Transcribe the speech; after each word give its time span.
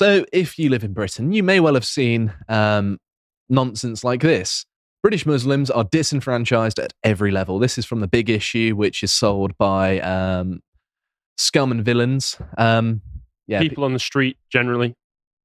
So, 0.00 0.24
if 0.32 0.58
you 0.58 0.70
live 0.70 0.82
in 0.82 0.94
Britain, 0.94 1.30
you 1.30 1.42
may 1.42 1.60
well 1.60 1.74
have 1.74 1.84
seen 1.84 2.32
um, 2.48 2.96
nonsense 3.50 4.02
like 4.02 4.22
this. 4.22 4.64
British 5.02 5.26
Muslims 5.26 5.70
are 5.70 5.84
disenfranchised 5.84 6.78
at 6.78 6.94
every 7.04 7.30
level. 7.30 7.58
This 7.58 7.76
is 7.76 7.84
from 7.84 8.00
the 8.00 8.08
big 8.08 8.30
issue, 8.30 8.74
which 8.74 9.02
is 9.02 9.12
sold 9.12 9.58
by 9.58 10.00
um, 10.00 10.62
scum 11.36 11.70
and 11.70 11.84
villains. 11.84 12.38
Um, 12.56 13.02
yeah, 13.46 13.58
People 13.58 13.84
on 13.84 13.92
the 13.92 13.98
street 13.98 14.38
generally. 14.50 14.94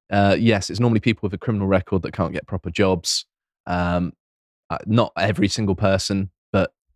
uh, 0.10 0.38
yes, 0.40 0.70
it's 0.70 0.80
normally 0.80 1.02
people 1.02 1.28
with 1.28 1.34
a 1.34 1.38
criminal 1.38 1.68
record 1.68 2.04
that 2.04 2.14
can't 2.14 2.32
get 2.32 2.48
proper 2.48 2.70
jobs. 2.70 3.26
Um, 3.68 4.14
uh, 4.70 4.78
not 4.86 5.12
every 5.18 5.50
single 5.50 5.76
person, 5.76 6.32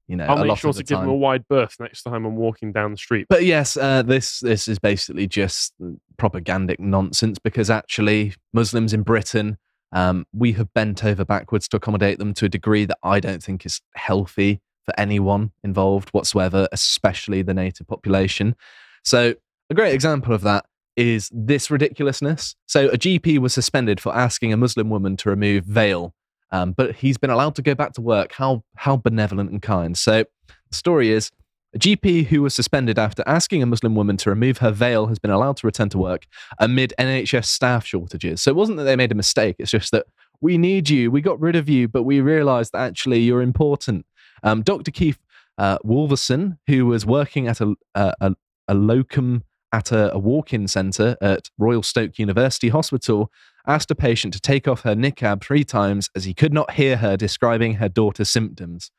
you 0.09 0.15
know, 0.15 0.25
I'll 0.25 0.43
make 0.43 0.57
sure 0.57 0.73
to 0.73 0.77
the 0.77 0.83
give 0.83 0.97
time. 0.97 1.05
them 1.05 1.13
a 1.13 1.17
wide 1.17 1.47
berth 1.47 1.75
next 1.79 2.01
time 2.01 2.25
I'm 2.25 2.35
walking 2.35 2.71
down 2.71 2.91
the 2.91 2.97
street. 2.97 3.27
But 3.29 3.45
yes, 3.45 3.77
uh, 3.77 4.01
this 4.01 4.39
this 4.39 4.67
is 4.67 4.79
basically 4.79 5.27
just 5.27 5.71
propagandic 6.17 6.79
nonsense 6.79 7.37
because 7.37 7.69
actually 7.69 8.33
Muslims 8.51 8.91
in 8.91 9.03
Britain, 9.03 9.59
um, 9.91 10.25
we 10.33 10.53
have 10.53 10.73
bent 10.73 11.05
over 11.05 11.23
backwards 11.23 11.67
to 11.69 11.77
accommodate 11.77 12.17
them 12.17 12.33
to 12.33 12.45
a 12.45 12.49
degree 12.49 12.85
that 12.85 12.97
I 13.03 13.19
don't 13.19 13.43
think 13.43 13.67
is 13.67 13.81
healthy 13.93 14.61
for 14.83 14.99
anyone 14.99 15.51
involved 15.63 16.09
whatsoever, 16.09 16.67
especially 16.71 17.43
the 17.43 17.53
native 17.53 17.87
population. 17.87 18.55
So 19.03 19.35
a 19.69 19.75
great 19.75 19.93
example 19.93 20.33
of 20.33 20.41
that 20.41 20.65
is 20.97 21.29
this 21.31 21.69
ridiculousness. 21.69 22.55
So 22.65 22.87
a 22.89 22.97
GP 22.97 23.37
was 23.37 23.53
suspended 23.53 24.01
for 24.01 24.15
asking 24.15 24.53
a 24.53 24.57
Muslim 24.57 24.89
woman 24.89 25.17
to 25.17 25.29
remove 25.29 25.65
veil, 25.65 26.15
um, 26.51 26.73
but 26.73 26.95
he's 26.95 27.17
been 27.17 27.29
allowed 27.29 27.55
to 27.55 27.61
go 27.61 27.75
back 27.75 27.93
to 27.93 28.01
work. 28.01 28.33
How 28.33 28.63
how 28.75 28.97
benevolent 28.97 29.51
and 29.51 29.61
kind. 29.61 29.97
So 29.97 30.25
the 30.47 30.75
story 30.75 31.11
is 31.11 31.31
a 31.73 31.79
GP 31.79 32.25
who 32.27 32.41
was 32.41 32.55
suspended 32.55 32.97
after 32.97 33.23
asking 33.27 33.61
a 33.61 33.65
Muslim 33.65 33.93
woman 33.93 34.17
to 34.17 34.29
remove 34.29 34.57
her 34.57 34.71
veil 34.71 35.07
has 35.07 35.19
been 35.19 35.31
allowed 35.31 35.57
to 35.57 35.67
return 35.67 35.89
to 35.89 35.99
work 35.99 36.25
amid 36.57 36.93
NHS 36.97 37.45
staff 37.45 37.85
shortages. 37.85 38.41
So 38.41 38.49
it 38.49 38.55
wasn't 38.55 38.77
that 38.79 38.85
they 38.85 38.95
made 38.95 39.11
a 39.11 39.15
mistake, 39.15 39.57
it's 39.59 39.71
just 39.71 39.91
that 39.91 40.07
we 40.41 40.57
need 40.57 40.89
you, 40.89 41.11
we 41.11 41.21
got 41.21 41.39
rid 41.39 41.55
of 41.55 41.69
you, 41.69 41.87
but 41.87 42.03
we 42.03 42.21
realized 42.21 42.71
that 42.71 42.79
actually 42.79 43.19
you're 43.19 43.41
important. 43.41 44.05
Um, 44.41 44.63
Dr. 44.63 44.89
Keith 44.89 45.19
uh, 45.57 45.77
Wolverson, 45.83 46.57
who 46.67 46.85
was 46.85 47.05
working 47.05 47.47
at 47.47 47.61
a, 47.61 47.75
a, 47.93 48.13
a, 48.21 48.35
a 48.69 48.73
locum 48.73 49.43
at 49.71 49.91
a, 49.91 50.13
a 50.13 50.17
walk 50.17 50.53
in 50.53 50.67
centre 50.67 51.17
at 51.21 51.49
Royal 51.57 51.83
Stoke 51.83 52.17
University 52.17 52.69
Hospital, 52.69 53.31
asked 53.69 53.91
a 53.91 53.95
patient 53.95 54.33
to 54.33 54.39
take 54.41 54.67
off 54.67 54.81
her 54.81 54.95
niqab 54.95 55.41
three 55.43 55.63
times 55.63 56.09
as 56.15 56.25
he 56.25 56.33
could 56.33 56.51
not 56.53 56.71
hear 56.71 56.97
her 56.97 57.15
describing 57.15 57.75
her 57.75 57.87
daughter's 57.87 58.29
symptoms. 58.29 58.91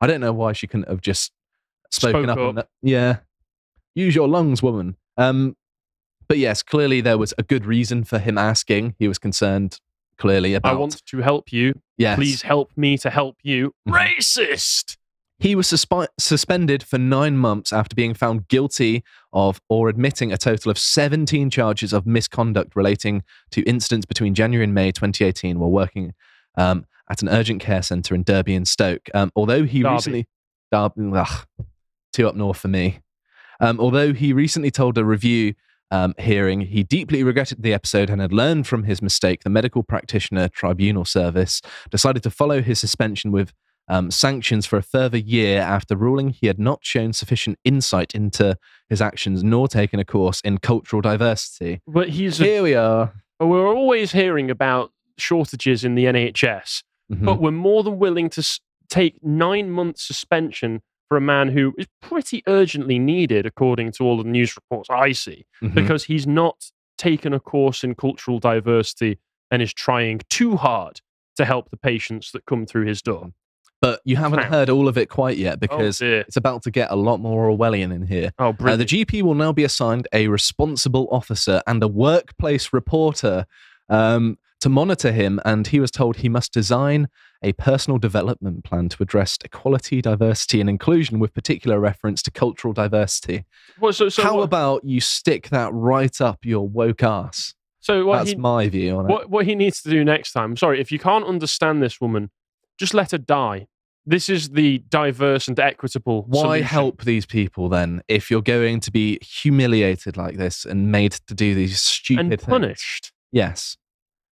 I 0.00 0.06
don't 0.06 0.20
know 0.20 0.32
why 0.32 0.52
she 0.52 0.66
couldn't 0.66 0.88
have 0.88 1.00
just 1.00 1.32
spoken 1.90 2.24
Spoke 2.24 2.30
up. 2.32 2.38
up. 2.38 2.48
on 2.48 2.54
that. 2.56 2.68
Yeah. 2.82 3.18
Use 3.94 4.14
your 4.14 4.28
lungs, 4.28 4.62
woman. 4.62 4.96
Um, 5.16 5.56
but 6.28 6.38
yes, 6.38 6.62
clearly 6.62 7.00
there 7.00 7.16
was 7.16 7.32
a 7.38 7.42
good 7.42 7.64
reason 7.64 8.04
for 8.04 8.18
him 8.18 8.36
asking. 8.36 8.94
He 8.98 9.06
was 9.08 9.18
concerned 9.18 9.80
clearly 10.18 10.54
about. 10.54 10.72
I 10.74 10.76
want 10.76 11.02
to 11.06 11.18
help 11.18 11.52
you. 11.52 11.80
yes. 11.96 12.16
Please 12.16 12.42
help 12.42 12.70
me 12.76 12.98
to 12.98 13.10
help 13.10 13.36
you. 13.42 13.72
Mhm. 13.88 13.94
Racist. 13.94 14.96
He 15.38 15.54
was 15.54 15.66
suspi- 15.66 16.08
suspended 16.18 16.82
for 16.82 16.98
nine 16.98 17.36
months 17.36 17.72
after 17.72 17.94
being 17.94 18.14
found 18.14 18.48
guilty 18.48 19.04
of 19.32 19.60
or 19.68 19.88
admitting 19.88 20.32
a 20.32 20.38
total 20.38 20.70
of 20.70 20.78
17 20.78 21.50
charges 21.50 21.92
of 21.92 22.06
misconduct 22.06 22.74
relating 22.74 23.22
to 23.50 23.62
incidents 23.64 24.06
between 24.06 24.34
January 24.34 24.64
and 24.64 24.74
May 24.74 24.92
2018 24.92 25.58
while 25.58 25.70
working 25.70 26.14
um, 26.56 26.86
at 27.10 27.20
an 27.20 27.28
urgent 27.28 27.60
care 27.60 27.82
centre 27.82 28.14
in 28.14 28.22
Derby 28.22 28.54
and 28.54 28.66
Stoke. 28.66 29.10
Um, 29.14 29.30
although 29.36 29.64
he 29.64 29.82
Derby. 29.82 29.94
recently. 29.94 30.28
Derby, 30.72 31.10
ugh, 31.14 31.46
too 32.12 32.26
up 32.26 32.34
north 32.34 32.58
for 32.58 32.68
me. 32.68 33.00
Um, 33.60 33.78
although 33.78 34.12
he 34.14 34.32
recently 34.32 34.70
told 34.70 34.96
a 34.96 35.04
review 35.04 35.54
um, 35.90 36.14
hearing 36.18 36.62
he 36.62 36.82
deeply 36.82 37.22
regretted 37.22 37.62
the 37.62 37.72
episode 37.72 38.10
and 38.10 38.20
had 38.20 38.32
learned 38.32 38.66
from 38.66 38.84
his 38.84 39.00
mistake, 39.00 39.44
the 39.44 39.50
medical 39.50 39.82
practitioner 39.82 40.48
tribunal 40.48 41.04
service 41.04 41.60
decided 41.90 42.22
to 42.24 42.30
follow 42.30 42.60
his 42.62 42.80
suspension 42.80 43.30
with 43.30 43.52
um, 43.88 44.10
sanctions 44.10 44.66
for 44.66 44.76
a 44.76 44.82
further 44.82 45.18
year 45.18 45.60
after 45.60 45.94
ruling 45.96 46.30
he 46.30 46.46
had 46.46 46.58
not 46.58 46.80
shown 46.82 47.12
sufficient 47.12 47.58
insight 47.64 48.14
into 48.14 48.56
his 48.88 49.00
actions 49.00 49.44
nor 49.44 49.68
taken 49.68 50.00
a 50.00 50.04
course 50.04 50.40
in 50.42 50.58
cultural 50.58 51.00
diversity. 51.02 51.80
But 51.86 52.08
he's. 52.10 52.40
A, 52.40 52.44
Here 52.44 52.62
we 52.62 52.74
are. 52.74 53.12
we're 53.40 53.66
always 53.68 54.12
hearing 54.12 54.50
about 54.50 54.92
shortages 55.18 55.84
in 55.84 55.94
the 55.94 56.04
NHS, 56.06 56.82
Mhm. 57.12 57.24
but 57.24 57.40
we're 57.40 57.50
more 57.52 57.82
than 57.82 57.98
willing 57.98 58.28
to 58.30 58.40
s- 58.40 58.60
take 58.88 59.22
nine 59.22 59.70
months 59.70 60.02
suspension 60.02 60.82
for 61.08 61.16
a 61.16 61.20
man 61.20 61.48
who 61.50 61.72
is 61.78 61.86
pretty 62.02 62.42
urgently 62.48 62.98
needed, 62.98 63.46
according 63.46 63.92
to 63.92 64.04
all 64.04 64.16
the 64.18 64.28
news 64.28 64.56
reports 64.56 64.90
I 64.90 65.12
see, 65.12 65.46
Mhm. 65.62 65.74
because 65.74 66.04
he's 66.04 66.26
not 66.26 66.70
taken 66.98 67.32
a 67.32 67.38
course 67.40 67.84
in 67.84 67.94
cultural 67.94 68.38
diversity 68.40 69.18
and 69.50 69.62
is 69.62 69.72
trying 69.72 70.20
too 70.28 70.56
hard 70.56 71.00
to 71.36 71.44
help 71.44 71.70
the 71.70 71.76
patients 71.76 72.32
that 72.32 72.44
come 72.46 72.66
through 72.66 72.86
his 72.86 73.00
door. 73.02 73.30
But 73.82 74.00
you 74.04 74.16
haven't 74.16 74.42
heard 74.44 74.70
all 74.70 74.88
of 74.88 74.96
it 74.96 75.10
quite 75.10 75.36
yet 75.36 75.60
because 75.60 76.00
oh, 76.00 76.06
it's 76.26 76.36
about 76.36 76.62
to 76.62 76.70
get 76.70 76.90
a 76.90 76.96
lot 76.96 77.20
more 77.20 77.50
Orwellian 77.50 77.94
in 77.94 78.06
here. 78.06 78.32
oh 78.38 78.54
Uh, 78.58 78.76
the 78.76 78.86
GP 78.86 79.22
will 79.22 79.34
now 79.34 79.52
be 79.52 79.64
assigned 79.64 80.08
a 80.12 80.28
responsible 80.28 81.08
officer 81.10 81.62
and 81.66 81.82
a 81.82 81.88
workplace 81.88 82.72
reporter 82.72 83.46
um, 83.88 84.38
to 84.60 84.68
monitor 84.68 85.12
him, 85.12 85.40
and 85.44 85.66
he 85.66 85.78
was 85.78 85.90
told 85.90 86.16
he 86.16 86.28
must 86.28 86.52
design 86.52 87.08
a 87.42 87.52
personal 87.52 87.98
development 87.98 88.64
plan 88.64 88.88
to 88.88 89.02
address 89.02 89.36
equality, 89.44 90.00
diversity, 90.00 90.60
and 90.60 90.70
inclusion 90.70 91.18
with 91.18 91.34
particular 91.34 91.78
reference 91.78 92.22
to 92.22 92.30
cultural 92.30 92.72
diversity. 92.72 93.44
Well, 93.78 93.92
so, 93.92 94.08
so 94.08 94.22
How 94.22 94.36
what, 94.36 94.44
about 94.44 94.84
you 94.84 95.00
stick 95.00 95.50
that 95.50 95.72
right 95.72 96.18
up 96.20 96.44
your 96.44 96.66
woke 96.66 97.02
ass? 97.02 97.54
so 97.86 98.04
what 98.04 98.18
That's 98.18 98.30
he, 98.30 98.36
my 98.36 98.68
view 98.68 98.96
on 98.96 99.04
it. 99.04 99.12
what, 99.12 99.30
what 99.30 99.46
he 99.46 99.54
needs 99.54 99.80
to 99.82 99.90
do 99.90 100.04
next 100.04 100.32
time. 100.32 100.56
Sorry, 100.56 100.80
if 100.80 100.90
you 100.90 100.98
can't 100.98 101.24
understand 101.24 101.80
this 101.80 102.00
woman, 102.00 102.30
just 102.78 102.94
let 102.94 103.10
her 103.12 103.18
die. 103.18 103.66
This 104.08 104.28
is 104.28 104.50
the 104.50 104.78
diverse 104.88 105.48
and 105.48 105.58
equitable. 105.58 106.22
Why 106.28 106.42
solution. 106.42 106.64
help 106.66 107.04
these 107.04 107.26
people 107.26 107.68
then 107.68 108.02
if 108.06 108.30
you're 108.30 108.40
going 108.40 108.78
to 108.80 108.92
be 108.92 109.18
humiliated 109.20 110.16
like 110.16 110.36
this 110.36 110.64
and 110.64 110.92
made 110.92 111.12
to 111.26 111.34
do 111.34 111.54
these 111.54 111.82
stupid 111.82 112.20
and 112.20 112.30
things? 112.30 112.44
punished? 112.44 113.12
Yes. 113.32 113.76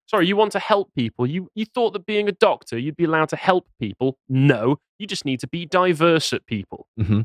Sorry, 0.07 0.27
you 0.27 0.37
want 0.37 0.53
to 0.53 0.59
help 0.59 0.93
people. 0.95 1.27
You 1.27 1.49
you 1.55 1.65
thought 1.65 1.91
that 1.93 2.05
being 2.05 2.29
a 2.29 2.31
doctor, 2.31 2.77
you'd 2.77 2.95
be 2.95 3.03
allowed 3.03 3.29
to 3.29 3.35
help 3.35 3.67
people. 3.81 4.17
No, 4.29 4.77
you 4.97 5.07
just 5.07 5.25
need 5.25 5.39
to 5.41 5.47
be 5.47 5.65
diverse 5.65 6.31
at 6.31 6.45
people. 6.45 6.87
hmm 6.97 7.21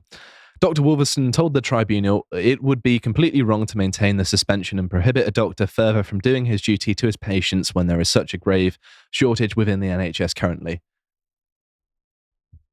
Dr. 0.61 0.83
Wolverson 0.83 1.33
told 1.33 1.55
the 1.55 1.63
tribunal 1.63 2.27
it 2.33 2.63
would 2.63 2.83
be 2.83 2.99
completely 2.99 3.41
wrong 3.41 3.65
to 3.65 3.79
maintain 3.79 4.19
the 4.19 4.27
suspension 4.27 4.79
and 4.79 4.91
prohibit 4.91 5.27
a 5.27 5.31
doctor 5.31 5.67
further 5.67 6.03
from 6.03 6.19
doing 6.19 6.45
his 6.45 6.61
duty 6.61 6.95
to 6.97 7.07
his 7.07 7.17
patients 7.17 7.75
when 7.75 7.87
there 7.87 7.99
is 7.99 8.11
such 8.11 8.35
a 8.35 8.39
grave 8.39 8.77
shortage 9.11 9.57
within 9.57 9.81
the 9.81 9.87
NHS 9.87 10.35
currently. 10.37 10.83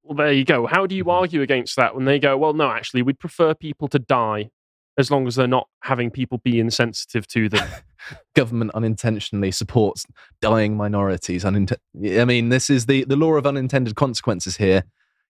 Well, 0.08 0.16
there 0.16 0.32
you 0.32 0.46
go. 0.46 0.68
How 0.68 0.86
do 0.86 0.96
you 0.96 1.10
argue 1.10 1.42
against 1.42 1.76
that 1.76 1.94
when 1.94 2.06
they 2.06 2.18
go, 2.18 2.38
well, 2.38 2.54
no, 2.54 2.72
actually, 2.72 3.02
we'd 3.02 3.20
prefer 3.20 3.54
people 3.54 3.90
to 3.90 4.00
die 4.00 4.50
as 4.98 5.12
long 5.12 5.28
as 5.28 5.36
they're 5.36 5.48
not 5.48 5.68
having 5.82 6.10
people 6.10 6.40
be 6.44 6.60
insensitive 6.60 7.28
to 7.28 7.50
them. 7.50 7.68
Government 8.36 8.72
unintentionally 8.74 9.52
supports 9.52 10.06
dying 10.42 10.78
minorities. 10.78 11.44
Unint- 11.44 11.76
I 12.20 12.26
mean, 12.26 12.50
this 12.50 12.70
is 12.70 12.86
the, 12.86 13.04
the 13.04 13.18
law 13.18 13.34
of 13.34 13.46
unintended 13.46 13.96
consequences 13.96 14.58
here. 14.58 14.84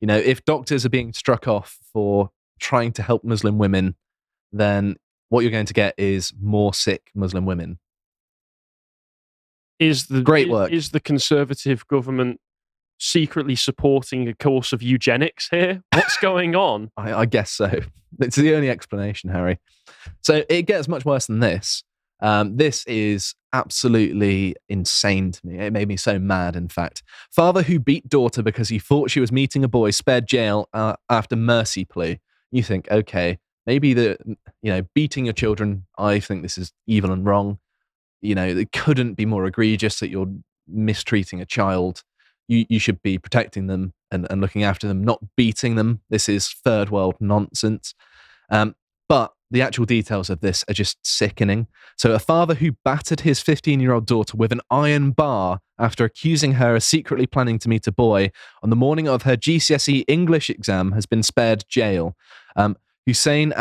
You 0.01 0.07
know, 0.07 0.17
if 0.17 0.43
doctors 0.43 0.85
are 0.85 0.89
being 0.89 1.13
struck 1.13 1.47
off 1.47 1.77
for 1.93 2.31
trying 2.59 2.91
to 2.93 3.03
help 3.03 3.23
Muslim 3.23 3.57
women, 3.57 3.95
then 4.51 4.95
what 5.29 5.41
you're 5.41 5.51
going 5.51 5.67
to 5.67 5.73
get 5.73 5.93
is 5.97 6.33
more 6.41 6.73
sick 6.73 7.11
Muslim 7.15 7.45
women. 7.45 7.79
Is 9.79 10.07
the 10.07 10.21
Great 10.21 10.49
work. 10.49 10.71
Is 10.71 10.89
the 10.89 10.99
conservative 10.99 11.87
government 11.87 12.39
secretly 12.97 13.55
supporting 13.55 14.27
a 14.27 14.35
course 14.35 14.73
of 14.73 14.81
eugenics 14.81 15.49
here? 15.49 15.83
What's 15.93 16.17
going 16.17 16.55
on? 16.55 16.91
I, 16.97 17.13
I 17.13 17.25
guess 17.25 17.51
so. 17.51 17.79
It's 18.19 18.35
the 18.35 18.55
only 18.55 18.69
explanation, 18.69 19.29
Harry. 19.29 19.59
So 20.21 20.43
it 20.49 20.63
gets 20.63 20.87
much 20.87 21.05
worse 21.05 21.27
than 21.27 21.39
this. 21.39 21.83
Um, 22.21 22.55
this 22.55 22.85
is 22.85 23.35
absolutely 23.51 24.55
insane 24.69 25.31
to 25.31 25.45
me. 25.45 25.59
It 25.59 25.73
made 25.73 25.87
me 25.87 25.97
so 25.97 26.19
mad, 26.19 26.55
in 26.55 26.69
fact. 26.69 27.03
Father 27.31 27.63
who 27.63 27.79
beat 27.79 28.07
daughter 28.07 28.41
because 28.41 28.69
he 28.69 28.79
thought 28.79 29.11
she 29.11 29.19
was 29.19 29.31
meeting 29.31 29.63
a 29.63 29.67
boy 29.67 29.91
spared 29.91 30.27
jail 30.27 30.69
uh, 30.73 30.95
after 31.09 31.35
mercy 31.35 31.85
plea. 31.85 32.19
You 32.51 32.63
think, 32.63 32.89
okay, 32.89 33.39
maybe 33.65 33.93
the, 33.93 34.17
you 34.61 34.71
know, 34.71 34.83
beating 34.93 35.25
your 35.25 35.33
children, 35.33 35.85
I 35.97 36.19
think 36.19 36.43
this 36.43 36.57
is 36.57 36.71
evil 36.87 37.11
and 37.11 37.25
wrong. 37.25 37.59
You 38.21 38.35
know, 38.35 38.47
it 38.47 38.71
couldn't 38.71 39.15
be 39.15 39.25
more 39.25 39.45
egregious 39.45 39.99
that 39.99 40.09
you're 40.09 40.31
mistreating 40.67 41.41
a 41.41 41.45
child. 41.45 42.03
You, 42.47 42.65
you 42.69 42.79
should 42.79 43.01
be 43.01 43.17
protecting 43.17 43.67
them 43.67 43.93
and, 44.11 44.27
and 44.29 44.41
looking 44.41 44.63
after 44.63 44.87
them, 44.87 45.03
not 45.03 45.19
beating 45.35 45.75
them. 45.75 46.01
This 46.09 46.27
is 46.27 46.49
third 46.49 46.89
world 46.89 47.15
nonsense. 47.19 47.93
Um, 48.49 48.75
but 49.09 49.33
the 49.51 49.61
actual 49.61 49.85
details 49.85 50.29
of 50.29 50.39
this 50.39 50.65
are 50.67 50.73
just 50.73 50.97
sickening. 51.05 51.67
So, 51.95 52.11
a 52.13 52.19
father 52.19 52.55
who 52.55 52.71
battered 52.83 53.21
his 53.21 53.39
15 53.39 53.79
year 53.79 53.93
old 53.93 54.07
daughter 54.07 54.35
with 54.35 54.51
an 54.51 54.61
iron 54.71 55.11
bar 55.11 55.59
after 55.77 56.03
accusing 56.05 56.53
her 56.53 56.75
of 56.75 56.83
secretly 56.83 57.27
planning 57.27 57.59
to 57.59 57.69
meet 57.69 57.87
a 57.87 57.91
boy 57.91 58.31
on 58.61 58.69
the 58.69 58.75
morning 58.75 59.07
of 59.07 59.23
her 59.23 59.37
GCSE 59.37 60.05
English 60.07 60.49
exam 60.49 60.93
has 60.93 61.05
been 61.05 61.23
spared 61.23 61.65
jail. 61.67 62.15
Um, 62.55 62.77
Hussein 63.05 63.53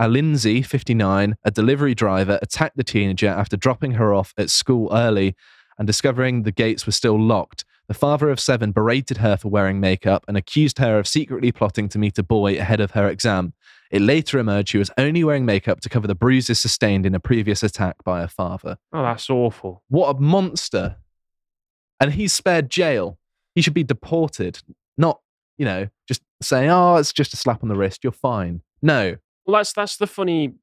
Alinzi, 0.00 0.64
59, 0.64 1.36
a 1.44 1.50
delivery 1.50 1.94
driver, 1.94 2.38
attacked 2.42 2.76
the 2.76 2.84
teenager 2.84 3.28
after 3.28 3.56
dropping 3.56 3.92
her 3.92 4.12
off 4.12 4.34
at 4.36 4.50
school 4.50 4.88
early 4.92 5.36
and 5.78 5.86
discovering 5.86 6.42
the 6.42 6.52
gates 6.52 6.86
were 6.86 6.92
still 6.92 7.20
locked. 7.20 7.64
The 7.88 7.94
father 7.94 8.30
of 8.30 8.40
seven 8.40 8.72
berated 8.72 9.18
her 9.18 9.36
for 9.36 9.48
wearing 9.48 9.78
makeup 9.78 10.24
and 10.26 10.36
accused 10.36 10.78
her 10.78 10.98
of 10.98 11.06
secretly 11.06 11.52
plotting 11.52 11.88
to 11.90 11.98
meet 11.98 12.18
a 12.18 12.22
boy 12.22 12.58
ahead 12.58 12.80
of 12.80 12.92
her 12.92 13.08
exam. 13.08 13.52
It 13.92 14.02
later 14.02 14.38
emerged 14.38 14.70
she 14.70 14.78
was 14.78 14.90
only 14.98 15.22
wearing 15.22 15.46
makeup 15.46 15.80
to 15.80 15.88
cover 15.88 16.08
the 16.08 16.16
bruises 16.16 16.60
sustained 16.60 17.06
in 17.06 17.14
a 17.14 17.20
previous 17.20 17.62
attack 17.62 18.02
by 18.02 18.20
her 18.20 18.28
father. 18.28 18.78
Oh, 18.92 19.02
that's 19.02 19.30
awful. 19.30 19.84
What 19.88 20.16
a 20.16 20.20
monster. 20.20 20.96
And 22.00 22.12
he's 22.14 22.32
spared 22.32 22.70
jail. 22.70 23.18
He 23.54 23.62
should 23.62 23.74
be 23.74 23.84
deported, 23.84 24.58
not, 24.98 25.20
you 25.56 25.64
know, 25.64 25.88
just 26.08 26.22
saying, 26.42 26.68
oh, 26.68 26.96
it's 26.96 27.12
just 27.12 27.32
a 27.32 27.36
slap 27.36 27.62
on 27.62 27.68
the 27.68 27.76
wrist. 27.76 28.02
You're 28.02 28.12
fine. 28.12 28.62
No. 28.82 29.16
Well, 29.46 29.58
that's 29.58 29.72
that's 29.72 29.96
the 29.96 30.08
funny 30.08 30.54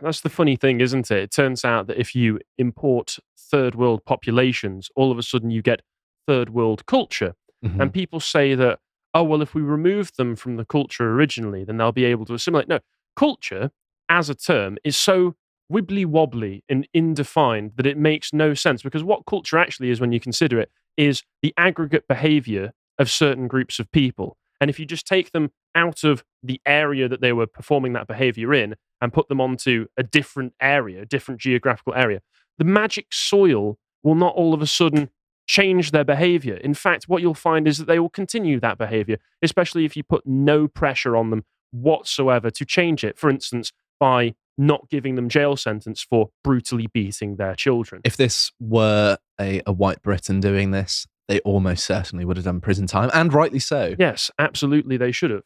that's 0.00 0.20
the 0.20 0.30
funny 0.30 0.56
thing, 0.56 0.80
isn't 0.80 1.10
it? 1.10 1.18
It 1.18 1.30
turns 1.30 1.64
out 1.64 1.88
that 1.88 1.98
if 1.98 2.14
you 2.14 2.38
import 2.56 3.18
third 3.36 3.74
world 3.74 4.04
populations, 4.04 4.90
all 4.96 5.10
of 5.10 5.18
a 5.18 5.22
sudden 5.22 5.50
you 5.50 5.62
get 5.62 5.82
third 6.28 6.50
world 6.50 6.84
culture. 6.86 7.34
Mhm. 7.64 7.80
And 7.80 7.92
people 7.92 8.20
say 8.20 8.54
that, 8.54 8.78
oh, 9.14 9.24
well, 9.24 9.42
if 9.42 9.54
we 9.54 9.62
remove 9.62 10.12
them 10.16 10.36
from 10.36 10.56
the 10.56 10.64
culture 10.64 11.10
originally, 11.10 11.64
then 11.64 11.78
they'll 11.78 11.90
be 11.90 12.04
able 12.04 12.26
to 12.26 12.34
assimilate. 12.34 12.68
No, 12.68 12.80
culture 13.16 13.70
as 14.08 14.28
a 14.30 14.34
term 14.34 14.76
is 14.84 14.96
so 14.96 15.34
wibbly 15.72 16.06
wobbly 16.06 16.62
and 16.68 16.86
indefined 16.94 17.72
that 17.76 17.86
it 17.86 17.98
makes 17.98 18.32
no 18.32 18.54
sense 18.54 18.82
because 18.82 19.02
what 19.02 19.26
culture 19.26 19.58
actually 19.58 19.90
is, 19.90 20.00
when 20.00 20.12
you 20.12 20.20
consider 20.20 20.60
it, 20.60 20.70
is 20.96 21.22
the 21.42 21.52
aggregate 21.56 22.06
behavior 22.08 22.72
of 22.98 23.10
certain 23.10 23.48
groups 23.48 23.78
of 23.78 23.90
people. 23.90 24.36
And 24.60 24.70
if 24.70 24.78
you 24.78 24.86
just 24.86 25.06
take 25.06 25.32
them 25.32 25.50
out 25.74 26.04
of 26.04 26.24
the 26.42 26.60
area 26.66 27.08
that 27.08 27.20
they 27.20 27.32
were 27.32 27.46
performing 27.46 27.92
that 27.94 28.06
behavior 28.06 28.52
in 28.52 28.74
and 29.00 29.12
put 29.12 29.28
them 29.28 29.40
onto 29.40 29.86
a 29.96 30.02
different 30.02 30.52
area, 30.60 31.02
a 31.02 31.06
different 31.06 31.40
geographical 31.40 31.94
area, 31.94 32.20
the 32.58 32.64
magic 32.64 33.06
soil 33.12 33.78
will 34.02 34.16
not 34.16 34.34
all 34.34 34.54
of 34.54 34.62
a 34.62 34.66
sudden 34.66 35.10
change 35.48 35.90
their 35.90 36.04
behavior. 36.04 36.54
In 36.56 36.74
fact, 36.74 37.08
what 37.08 37.22
you'll 37.22 37.34
find 37.34 37.66
is 37.66 37.78
that 37.78 37.86
they 37.86 37.98
will 37.98 38.10
continue 38.10 38.60
that 38.60 38.78
behavior, 38.78 39.18
especially 39.42 39.84
if 39.84 39.96
you 39.96 40.04
put 40.04 40.24
no 40.26 40.68
pressure 40.68 41.16
on 41.16 41.30
them 41.30 41.44
whatsoever 41.72 42.50
to 42.50 42.64
change 42.64 43.02
it. 43.02 43.18
For 43.18 43.28
instance, 43.30 43.72
by 43.98 44.34
not 44.56 44.88
giving 44.90 45.14
them 45.14 45.28
jail 45.28 45.56
sentence 45.56 46.02
for 46.02 46.30
brutally 46.44 46.88
beating 46.92 47.36
their 47.36 47.54
children. 47.54 48.02
If 48.04 48.16
this 48.16 48.52
were 48.60 49.16
a, 49.40 49.62
a 49.66 49.72
white 49.72 50.02
Briton 50.02 50.40
doing 50.40 50.72
this, 50.72 51.06
they 51.28 51.40
almost 51.40 51.84
certainly 51.84 52.24
would 52.24 52.36
have 52.36 52.44
done 52.44 52.60
prison 52.60 52.86
time, 52.86 53.10
and 53.14 53.32
rightly 53.32 53.58
so. 53.58 53.94
Yes, 53.98 54.30
absolutely, 54.38 54.96
they 54.96 55.12
should 55.12 55.30
have. 55.30 55.42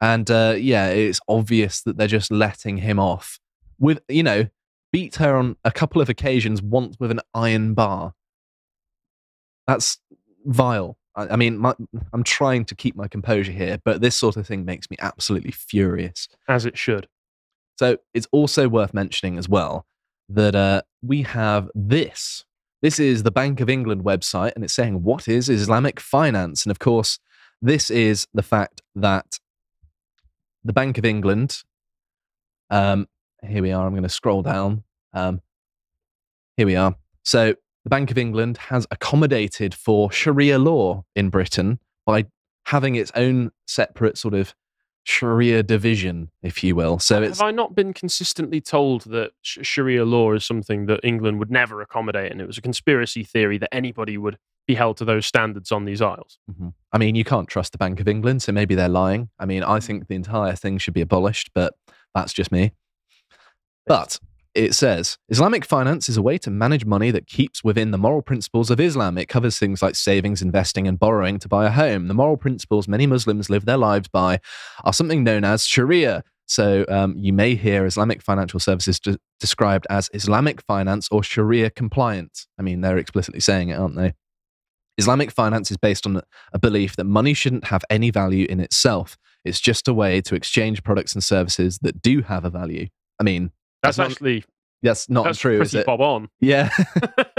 And 0.00 0.30
uh, 0.30 0.56
yeah, 0.58 0.88
it's 0.88 1.20
obvious 1.28 1.82
that 1.82 1.96
they're 1.96 2.06
just 2.06 2.30
letting 2.30 2.78
him 2.78 2.98
off 2.98 3.38
with, 3.78 4.00
you 4.08 4.22
know, 4.22 4.48
beat 4.92 5.16
her 5.16 5.36
on 5.36 5.56
a 5.64 5.70
couple 5.70 6.02
of 6.02 6.08
occasions, 6.08 6.60
once 6.60 6.96
with 6.98 7.10
an 7.10 7.20
iron 7.34 7.74
bar. 7.74 8.14
That's 9.66 9.98
vile. 10.44 10.96
I, 11.14 11.28
I 11.28 11.36
mean, 11.36 11.58
my, 11.58 11.74
I'm 12.12 12.22
trying 12.22 12.64
to 12.66 12.74
keep 12.74 12.96
my 12.96 13.08
composure 13.08 13.52
here, 13.52 13.78
but 13.84 14.00
this 14.00 14.16
sort 14.16 14.36
of 14.36 14.46
thing 14.46 14.64
makes 14.64 14.90
me 14.90 14.96
absolutely 15.00 15.52
furious. 15.52 16.28
As 16.48 16.66
it 16.66 16.78
should. 16.78 17.08
So 17.78 17.98
it's 18.14 18.28
also 18.32 18.68
worth 18.68 18.94
mentioning 18.94 19.38
as 19.38 19.48
well 19.48 19.86
that 20.28 20.54
uh, 20.54 20.82
we 21.02 21.22
have 21.22 21.70
this. 21.74 22.44
This 22.82 22.98
is 22.98 23.22
the 23.22 23.30
Bank 23.30 23.60
of 23.60 23.70
England 23.70 24.04
website, 24.04 24.52
and 24.54 24.64
it's 24.64 24.74
saying, 24.74 25.02
What 25.02 25.28
is 25.28 25.48
Islamic 25.48 26.00
finance? 26.00 26.64
And 26.64 26.70
of 26.70 26.78
course, 26.78 27.18
this 27.62 27.90
is 27.90 28.26
the 28.34 28.42
fact 28.42 28.82
that 28.94 29.38
the 30.64 30.72
Bank 30.72 30.98
of 30.98 31.04
England, 31.04 31.62
um, 32.70 33.08
here 33.46 33.62
we 33.62 33.72
are, 33.72 33.86
I'm 33.86 33.92
going 33.92 34.02
to 34.02 34.08
scroll 34.08 34.42
down. 34.42 34.84
Um, 35.12 35.40
here 36.56 36.66
we 36.66 36.76
are. 36.76 36.94
So 37.24 37.54
the 37.86 37.90
Bank 37.90 38.10
of 38.10 38.18
England 38.18 38.56
has 38.56 38.84
accommodated 38.90 39.72
for 39.72 40.10
Sharia 40.10 40.58
law 40.58 41.04
in 41.14 41.30
Britain 41.30 41.78
by 42.04 42.26
having 42.64 42.96
its 42.96 43.12
own 43.14 43.52
separate 43.68 44.18
sort 44.18 44.34
of 44.34 44.56
Sharia 45.04 45.62
division, 45.62 46.32
if 46.42 46.64
you 46.64 46.74
will. 46.74 46.98
So 46.98 47.22
it's 47.22 47.38
Have 47.38 47.46
I 47.46 47.52
not 47.52 47.76
been 47.76 47.92
consistently 47.92 48.60
told 48.60 49.02
that 49.02 49.30
sh- 49.42 49.58
Sharia 49.62 50.04
law 50.04 50.32
is 50.32 50.44
something 50.44 50.86
that 50.86 50.98
England 51.04 51.38
would 51.38 51.52
never 51.52 51.80
accommodate, 51.80 52.32
and 52.32 52.40
it 52.40 52.48
was 52.48 52.58
a 52.58 52.60
conspiracy 52.60 53.22
theory 53.22 53.56
that 53.58 53.72
anybody 53.72 54.18
would 54.18 54.36
be 54.66 54.74
held 54.74 54.96
to 54.96 55.04
those 55.04 55.24
standards 55.24 55.70
on 55.70 55.84
these 55.84 56.02
isles? 56.02 56.40
Mhm. 56.50 56.74
I 56.92 56.98
mean, 56.98 57.14
you 57.14 57.22
can't 57.22 57.46
trust 57.46 57.70
the 57.70 57.78
Bank 57.78 58.00
of 58.00 58.08
England, 58.08 58.42
so 58.42 58.50
maybe 58.50 58.74
they're 58.74 58.88
lying. 58.88 59.30
I 59.38 59.46
mean, 59.46 59.62
I 59.62 59.78
think 59.78 60.08
the 60.08 60.16
entire 60.16 60.56
thing 60.56 60.78
should 60.78 60.94
be 60.94 61.02
abolished, 61.02 61.50
but 61.54 61.74
that's 62.16 62.32
just 62.32 62.50
me. 62.50 62.72
But 63.86 64.18
it 64.56 64.74
says 64.74 65.18
Islamic 65.28 65.64
finance 65.64 66.08
is 66.08 66.16
a 66.16 66.22
way 66.22 66.38
to 66.38 66.50
manage 66.50 66.84
money 66.84 67.10
that 67.10 67.26
keeps 67.26 67.62
within 67.62 67.90
the 67.90 67.98
moral 67.98 68.22
principles 68.22 68.70
of 68.70 68.80
Islam. 68.80 69.18
It 69.18 69.28
covers 69.28 69.58
things 69.58 69.82
like 69.82 69.94
savings, 69.94 70.40
investing, 70.40 70.88
and 70.88 70.98
borrowing 70.98 71.38
to 71.40 71.48
buy 71.48 71.66
a 71.66 71.70
home. 71.70 72.08
The 72.08 72.14
moral 72.14 72.36
principles 72.36 72.88
many 72.88 73.06
Muslims 73.06 73.50
live 73.50 73.66
their 73.66 73.76
lives 73.76 74.08
by 74.08 74.40
are 74.84 74.92
something 74.92 75.22
known 75.22 75.44
as 75.44 75.64
Sharia. 75.64 76.24
So 76.46 76.84
um, 76.88 77.14
you 77.18 77.32
may 77.32 77.54
hear 77.54 77.84
Islamic 77.84 78.22
financial 78.22 78.60
services 78.60 78.98
de- 78.98 79.18
described 79.40 79.86
as 79.90 80.08
Islamic 80.14 80.62
finance 80.62 81.08
or 81.10 81.22
Sharia 81.22 81.70
compliant. 81.70 82.46
I 82.58 82.62
mean, 82.62 82.80
they're 82.80 82.98
explicitly 82.98 83.40
saying 83.40 83.68
it, 83.68 83.78
aren't 83.78 83.96
they? 83.96 84.14
Islamic 84.96 85.30
finance 85.30 85.70
is 85.70 85.76
based 85.76 86.06
on 86.06 86.22
a 86.52 86.58
belief 86.58 86.96
that 86.96 87.04
money 87.04 87.34
shouldn't 87.34 87.66
have 87.66 87.84
any 87.90 88.10
value 88.10 88.46
in 88.48 88.60
itself. 88.60 89.18
It's 89.44 89.60
just 89.60 89.86
a 89.88 89.94
way 89.94 90.20
to 90.22 90.34
exchange 90.34 90.82
products 90.82 91.12
and 91.12 91.22
services 91.22 91.78
that 91.82 92.00
do 92.00 92.22
have 92.22 92.44
a 92.44 92.50
value. 92.50 92.86
I 93.20 93.24
mean, 93.24 93.50
That's, 93.82 93.96
That's 93.96 93.98
not- 93.98 94.10
actually 94.12 94.44
that's 94.82 95.08
not 95.10 95.24
that's 95.24 95.38
true, 95.38 95.60
is 95.60 95.70
pretty 95.70 95.80
it? 95.82 95.86
bob 95.86 96.00
on. 96.00 96.28
Yeah. 96.40 96.68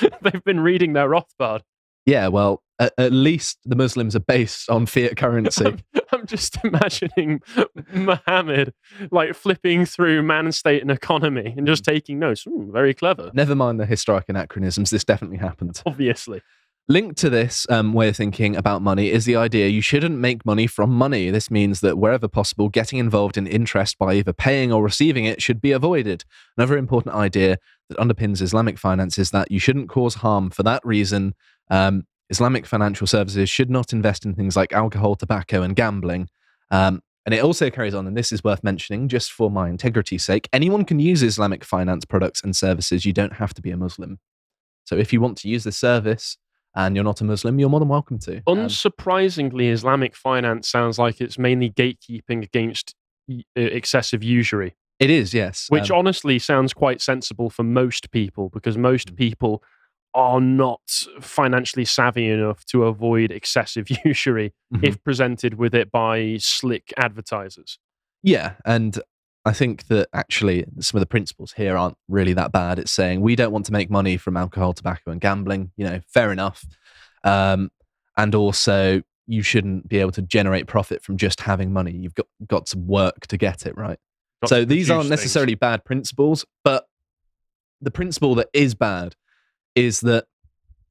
They've 0.22 0.44
been 0.44 0.60
reading 0.60 0.92
their 0.92 1.08
Rothbard. 1.08 1.60
yeah. 2.06 2.28
Well, 2.28 2.62
at, 2.78 2.92
at 2.98 3.12
least 3.12 3.58
the 3.64 3.76
Muslims 3.76 4.14
are 4.14 4.20
based 4.20 4.68
on 4.70 4.86
fiat 4.86 5.16
currency. 5.16 5.64
I'm, 5.66 5.78
I'm 6.12 6.26
just 6.26 6.58
imagining 6.64 7.40
Mohammed 7.92 8.72
like 9.10 9.34
flipping 9.34 9.84
through 9.86 10.22
man, 10.22 10.52
state, 10.52 10.82
and 10.82 10.90
economy 10.90 11.54
and 11.56 11.66
just 11.66 11.84
taking 11.84 12.18
notes. 12.18 12.44
Hmm, 12.44 12.70
very 12.72 12.94
clever, 12.94 13.30
Never 13.34 13.54
mind 13.54 13.80
the 13.80 13.86
historic 13.86 14.26
anachronisms. 14.28 14.90
This 14.90 15.04
definitely 15.04 15.38
happened. 15.38 15.82
obviously. 15.86 16.42
Linked 16.90 17.18
to 17.18 17.30
this 17.30 17.68
um, 17.70 17.92
way 17.92 18.08
of 18.08 18.16
thinking 18.16 18.56
about 18.56 18.82
money 18.82 19.12
is 19.12 19.24
the 19.24 19.36
idea 19.36 19.68
you 19.68 19.80
shouldn't 19.80 20.18
make 20.18 20.44
money 20.44 20.66
from 20.66 20.90
money. 20.90 21.30
This 21.30 21.48
means 21.48 21.82
that 21.82 21.96
wherever 21.96 22.26
possible, 22.26 22.68
getting 22.68 22.98
involved 22.98 23.36
in 23.36 23.46
interest 23.46 23.96
by 23.96 24.14
either 24.14 24.32
paying 24.32 24.72
or 24.72 24.82
receiving 24.82 25.24
it 25.24 25.40
should 25.40 25.60
be 25.60 25.70
avoided. 25.70 26.24
Another 26.56 26.76
important 26.76 27.14
idea 27.14 27.58
that 27.88 27.98
underpins 27.98 28.42
Islamic 28.42 28.76
finance 28.76 29.20
is 29.20 29.30
that 29.30 29.52
you 29.52 29.60
shouldn't 29.60 29.88
cause 29.88 30.16
harm. 30.16 30.50
For 30.50 30.64
that 30.64 30.84
reason, 30.84 31.36
um, 31.70 32.08
Islamic 32.28 32.66
financial 32.66 33.06
services 33.06 33.48
should 33.48 33.70
not 33.70 33.92
invest 33.92 34.24
in 34.24 34.34
things 34.34 34.56
like 34.56 34.72
alcohol, 34.72 35.14
tobacco, 35.14 35.62
and 35.62 35.76
gambling. 35.76 36.28
Um, 36.72 37.02
and 37.24 37.32
it 37.32 37.44
also 37.44 37.70
carries 37.70 37.94
on, 37.94 38.08
and 38.08 38.16
this 38.16 38.32
is 38.32 38.42
worth 38.42 38.64
mentioning 38.64 39.06
just 39.06 39.30
for 39.30 39.48
my 39.48 39.68
integrity's 39.68 40.24
sake 40.24 40.48
anyone 40.52 40.84
can 40.84 40.98
use 40.98 41.22
Islamic 41.22 41.62
finance 41.62 42.04
products 42.04 42.42
and 42.42 42.56
services. 42.56 43.04
You 43.04 43.12
don't 43.12 43.34
have 43.34 43.54
to 43.54 43.62
be 43.62 43.70
a 43.70 43.76
Muslim. 43.76 44.18
So 44.86 44.96
if 44.96 45.12
you 45.12 45.20
want 45.20 45.38
to 45.38 45.48
use 45.48 45.62
the 45.62 45.70
service, 45.70 46.36
and 46.74 46.94
you're 46.94 47.04
not 47.04 47.20
a 47.20 47.24
Muslim, 47.24 47.58
you're 47.58 47.68
more 47.68 47.80
than 47.80 47.88
welcome 47.88 48.18
to. 48.20 48.36
Um, 48.46 48.58
Unsurprisingly, 48.58 49.70
Islamic 49.70 50.14
finance 50.14 50.68
sounds 50.68 50.98
like 50.98 51.20
it's 51.20 51.38
mainly 51.38 51.70
gatekeeping 51.70 52.42
against 52.44 52.94
uh, 53.30 53.34
excessive 53.56 54.22
usury, 54.22 54.74
it 54.98 55.10
is, 55.10 55.32
yes. 55.34 55.66
which 55.68 55.90
Um, 55.90 55.98
honestly 55.98 56.38
sounds 56.38 56.72
quite 56.74 57.00
sensible 57.00 57.50
for 57.50 57.62
most 57.62 58.10
people 58.10 58.48
because 58.50 58.76
most 58.76 59.12
Mm. 59.14 59.16
people 59.16 59.62
are 60.12 60.40
not 60.40 60.80
financially 61.20 61.84
savvy 61.84 62.28
enough 62.28 62.64
to 62.66 62.84
avoid 62.84 63.30
excessive 63.30 63.86
usury 64.04 64.52
mhm. 64.74 64.82
if 64.84 65.02
presented 65.04 65.54
with 65.54 65.72
it 65.74 65.90
by 65.92 66.36
slick 66.40 66.92
advertisers. 66.96 67.78
yeah, 68.22 68.54
and 68.64 68.98
I 69.44 69.52
think 69.52 69.86
that 69.86 70.08
actually 70.12 70.64
some 70.80 70.98
of 70.98 71.00
the 71.00 71.06
principles 71.06 71.52
here 71.52 71.76
aren't 71.76 71.96
really 72.08 72.34
that 72.34 72.52
bad. 72.52 72.78
It's 72.78 72.92
saying 72.92 73.22
we 73.22 73.36
don't 73.36 73.52
want 73.52 73.66
to 73.66 73.72
make 73.72 73.90
money 73.90 74.16
from 74.16 74.36
alcohol, 74.36 74.72
tobacco, 74.74 75.10
and 75.10 75.20
gambling. 75.20 75.72
You 75.76 75.86
know, 75.86 76.00
fair 76.06 76.30
enough. 76.30 76.64
Um, 77.24 77.70
and 78.16 78.34
also, 78.34 79.02
you 79.26 79.42
shouldn't 79.42 79.88
be 79.88 79.98
able 79.98 80.12
to 80.12 80.22
generate 80.22 80.66
profit 80.66 81.02
from 81.02 81.16
just 81.16 81.40
having 81.40 81.72
money. 81.72 81.92
You've 81.92 82.14
got 82.14 82.26
got 82.46 82.66
to 82.66 82.78
work 82.78 83.26
to 83.28 83.38
get 83.38 83.66
it 83.66 83.76
right. 83.76 83.98
Got 84.42 84.48
so 84.50 84.64
these 84.64 84.90
aren't 84.90 85.02
produce 85.02 85.08
things. 85.08 85.20
necessarily 85.22 85.54
bad 85.54 85.84
principles, 85.84 86.44
but 86.64 86.86
the 87.80 87.90
principle 87.90 88.34
that 88.36 88.48
is 88.52 88.74
bad 88.74 89.14
is 89.74 90.00
that 90.00 90.26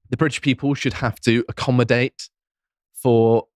the 0.09 0.17
British 0.17 0.41
people 0.41 0.73
should 0.73 0.93
have 0.93 1.19
to 1.21 1.43
accommodate 1.49 2.29
for 2.93 3.47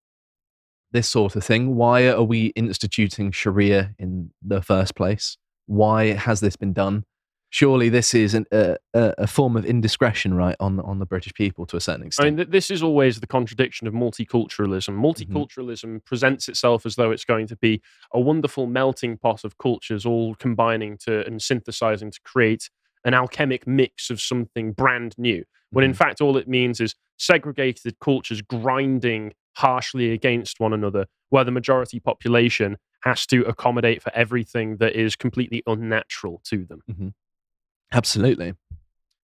this 0.93 1.09
sort 1.09 1.35
of 1.35 1.43
thing. 1.43 1.75
Why 1.75 2.07
are 2.07 2.23
we 2.23 2.47
instituting 2.55 3.31
Sharia 3.31 3.93
in 3.99 4.31
the 4.41 4.61
first 4.61 4.95
place? 4.95 5.37
Why 5.65 6.13
has 6.13 6.39
this 6.39 6.55
been 6.55 6.73
done? 6.73 7.03
surely 7.49 7.87
this 7.87 8.15
is 8.15 8.33
an, 8.33 8.47
a, 8.51 8.75
a 8.95 9.27
form 9.27 9.55
of 9.55 9.63
indiscretion, 9.63 10.33
right, 10.33 10.55
on 10.59 10.75
the- 10.75 10.81
on 10.81 10.97
the 10.97 11.05
British 11.05 11.35
people 11.35 11.67
to 11.67 11.77
a 11.77 11.79
certain 11.79 12.03
extent. 12.07 12.25
I 12.25 12.29
mean, 12.31 12.37
th- 12.37 12.49
this 12.49 12.71
is 12.71 12.81
always 12.81 13.19
the 13.19 13.27
contradiction 13.27 13.85
of 13.85 13.93
multiculturalism. 13.93 14.89
Mm-hmm. 14.95 15.05
Multiculturalism 15.05 16.03
presents 16.03 16.49
itself 16.49 16.83
as 16.83 16.95
though 16.95 17.11
it's 17.11 17.25
going 17.25 17.45
to 17.45 17.55
be 17.55 17.79
a 18.11 18.19
wonderful 18.19 18.65
melting 18.65 19.17
pot 19.19 19.43
of 19.43 19.59
cultures 19.59 20.03
all 20.03 20.33
combining 20.33 20.97
to 21.05 21.23
and 21.27 21.39
synthesizing 21.43 22.09
to 22.09 22.19
create 22.25 22.71
an 23.05 23.13
alchemic 23.13 23.67
mix 23.67 24.09
of 24.09 24.19
something 24.19 24.71
brand 24.71 25.13
new. 25.19 25.43
When 25.69 25.85
in 25.85 25.91
Mhm. 25.91 25.97
fact, 25.97 26.21
all 26.21 26.37
it 26.37 26.47
means 26.47 26.81
is 26.81 26.95
segregated 27.19 27.99
cultures 27.99 28.41
grinding 28.41 29.33
harshly 29.55 30.11
against 30.11 30.59
one 30.59 30.73
another, 30.73 31.05
where 31.29 31.43
the 31.43 31.51
majority 31.51 31.99
population 31.99 32.77
has 33.03 33.25
to 33.27 33.43
accommodate 33.43 34.01
for 34.01 34.11
everything 34.15 34.77
that 34.77 34.95
is 34.95 35.15
completely 35.15 35.61
unnatural 35.67 36.41
to 36.45 36.65
them. 36.65 37.13
Absolutely. 37.91 38.53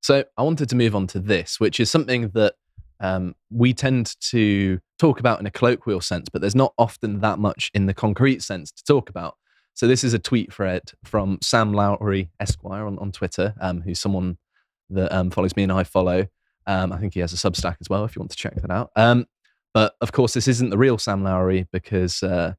So 0.02 0.24
I 0.38 0.42
wanted 0.44 0.70
to 0.70 0.76
move 0.76 0.96
on 0.96 1.08
to 1.08 1.20
this, 1.20 1.60
which 1.60 1.80
is 1.80 1.92
something 1.92 2.30
that 2.30 2.56
um, 3.00 3.36
we 3.52 3.74
tend 3.74 4.16
to 4.32 4.80
talk 4.98 5.20
about 5.20 5.40
in 5.40 5.46
a 5.46 5.52
colloquial 5.52 6.02
sense, 6.02 6.30
but 6.30 6.42
there's 6.42 6.56
not 6.56 6.74
often 6.78 7.20
that 7.22 7.40
much 7.40 7.70
in 7.74 7.86
the 7.86 7.94
concrete 7.94 8.42
sense 8.42 8.72
to 8.72 8.84
talk 8.84 9.10
about. 9.10 9.36
So 9.74 9.86
this 9.86 10.04
is 10.04 10.14
a 10.14 10.20
tweet 10.20 10.52
thread 10.52 10.92
from 11.04 11.38
Sam 11.42 11.72
Lowry 11.72 12.32
Esquire 12.40 12.88
on, 12.88 12.98
on 12.98 13.12
Twitter, 13.12 13.54
um, 13.62 13.82
who's 13.82 14.00
someone 14.00 14.38
that 14.90 15.16
um, 15.16 15.30
follows 15.30 15.56
me 15.56 15.64
and 15.64 15.72
I 15.72 15.84
follow. 15.84 16.28
Um, 16.66 16.92
I 16.92 16.98
think 16.98 17.14
he 17.14 17.20
has 17.20 17.32
a 17.32 17.36
Substack 17.36 17.76
as 17.80 17.90
well, 17.90 18.04
if 18.04 18.16
you 18.16 18.20
want 18.20 18.32
to 18.32 18.38
check 18.38 18.56
that 18.56 18.72
out. 18.72 18.92
Um, 18.96 19.28
but 19.78 19.94
of 20.02 20.12
course, 20.12 20.34
this 20.34 20.48
isn't 20.48 20.72
the 20.72 20.78
real 20.78 20.98
Sam 20.98 21.24
Lowry 21.24 21.68
because 21.72 22.24
uh, 22.24 22.54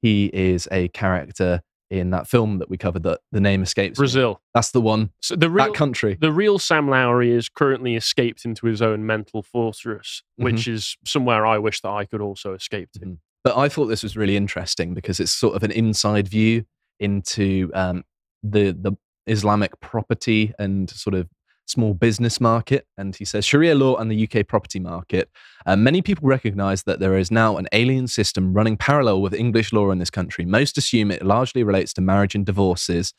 he 0.00 0.26
is 0.32 0.66
a 0.72 0.88
character 0.88 1.60
in 1.90 2.08
that 2.10 2.26
film 2.26 2.56
that 2.60 2.70
we 2.70 2.78
covered 2.78 3.02
that 3.02 3.20
the 3.32 3.40
name 3.40 3.62
escapes 3.62 3.98
me. 3.98 4.00
Brazil. 4.00 4.40
That's 4.54 4.70
the 4.70 4.80
one. 4.80 5.10
So 5.20 5.36
the 5.36 5.50
real 5.50 5.66
that 5.66 5.74
country. 5.74 6.16
the 6.18 6.32
real 6.32 6.58
Sam 6.58 6.88
Lowry 6.88 7.30
is 7.30 7.50
currently 7.50 7.94
escaped 7.96 8.46
into 8.46 8.66
his 8.66 8.80
own 8.80 9.04
mental 9.04 9.42
fortress, 9.42 10.22
Mm-hmm. 10.40 10.44
which 10.44 10.66
is 10.66 10.96
somewhere 11.04 11.44
I 11.44 11.58
wish 11.58 11.82
that 11.82 11.90
I 11.90 12.06
could 12.06 12.22
also 12.22 12.54
escape 12.54 12.88
to. 12.94 13.00
Mhm. 13.00 13.18
But 13.44 13.58
I 13.58 13.68
thought 13.68 13.86
this 13.86 14.02
was 14.02 14.16
really 14.16 14.36
interesting 14.36 14.94
because 14.94 15.20
it's 15.20 15.32
sort 15.32 15.54
of 15.56 15.62
an 15.62 15.70
inside 15.72 16.26
view 16.28 16.64
into 17.00 17.70
um, 17.74 18.04
the 18.42 18.72
the 18.72 18.92
Islamic 19.26 19.78
property 19.80 20.52
and 20.58 20.88
sort 20.88 21.14
of 21.14 21.28
small 21.72 21.94
business 21.94 22.40
market. 22.40 22.86
And 22.96 23.16
he 23.16 23.24
says 23.24 23.44
Sharia 23.44 23.74
law 23.74 23.96
and 23.96 24.10
the 24.10 24.28
UK 24.28 24.46
property 24.46 24.78
market. 24.78 25.30
Uh, 25.66 25.76
many 25.76 26.02
people 26.02 26.28
recognise 26.28 26.84
that 26.84 27.00
there 27.00 27.16
is 27.16 27.30
now 27.30 27.56
an 27.56 27.66
alien 27.72 28.06
system 28.06 28.52
running 28.52 28.76
parallel 28.76 29.20
with 29.22 29.34
English 29.34 29.72
law 29.72 29.90
in 29.90 29.98
this 29.98 30.10
country. 30.10 30.44
Most 30.44 30.78
assume 30.78 31.10
it 31.10 31.24
largely 31.24 31.64
relates 31.64 31.92
to 31.94 32.00
marriage 32.00 32.34
and 32.34 32.46
divorces. 32.46 33.14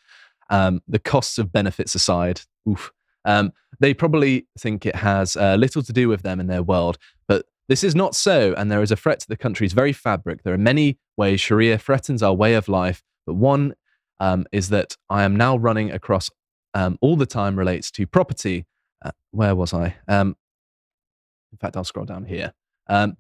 Um, 0.50 0.82
the 0.88 1.00
costs 1.00 1.38
of 1.38 1.52
benefits 1.52 1.96
aside, 1.96 2.42
oof, 2.70 2.92
um, 3.26 3.52
they 3.80 3.94
probably 3.94 4.48
think 4.60 4.86
it 4.86 4.96
has 4.96 5.36
uh, 5.36 5.56
little 5.56 5.82
to 5.82 5.94
do 5.94 6.08
with 6.08 6.22
them 6.22 6.40
in 6.40 6.48
their 6.48 6.64
world. 6.64 6.98
But 7.28 7.46
this 7.68 7.84
is 7.84 7.96
not 7.96 8.16
so, 8.16 8.54
and 8.58 8.72
there 8.72 8.82
is 8.82 8.92
a 8.92 8.96
threat 8.96 9.20
to 9.22 9.28
the 9.28 9.38
country's 9.38 9.74
very 9.74 9.94
fabric. 9.94 10.44
There 10.44 10.54
are 10.54 10.58
many 10.58 11.00
ways 11.18 11.42
Sharia 11.42 11.78
threatens 11.78 12.22
our 12.22 12.34
way 12.34 12.54
of 12.56 12.68
life, 12.68 13.04
but 13.26 13.36
one 13.36 13.74
um, 14.20 14.46
is 14.52 14.70
that 14.70 14.98
I 15.10 15.24
am 15.24 15.36
now 15.36 15.58
running 15.58 15.92
across 15.92 16.30
um, 16.74 16.98
all 17.02 17.16
the 17.16 17.26
time 17.26 17.58
relates 17.58 17.92
to 17.92 18.08
property. 18.08 18.66
Uh, 19.04 19.12
where 19.32 19.56
was 19.56 19.74
I? 19.74 19.96
Um, 20.08 20.36
in 21.52 21.58
fact, 21.58 21.78
I'll 21.78 21.84
scroll 21.84 22.06
down 22.06 22.26
here. 22.26 22.54
Um, 22.88 23.16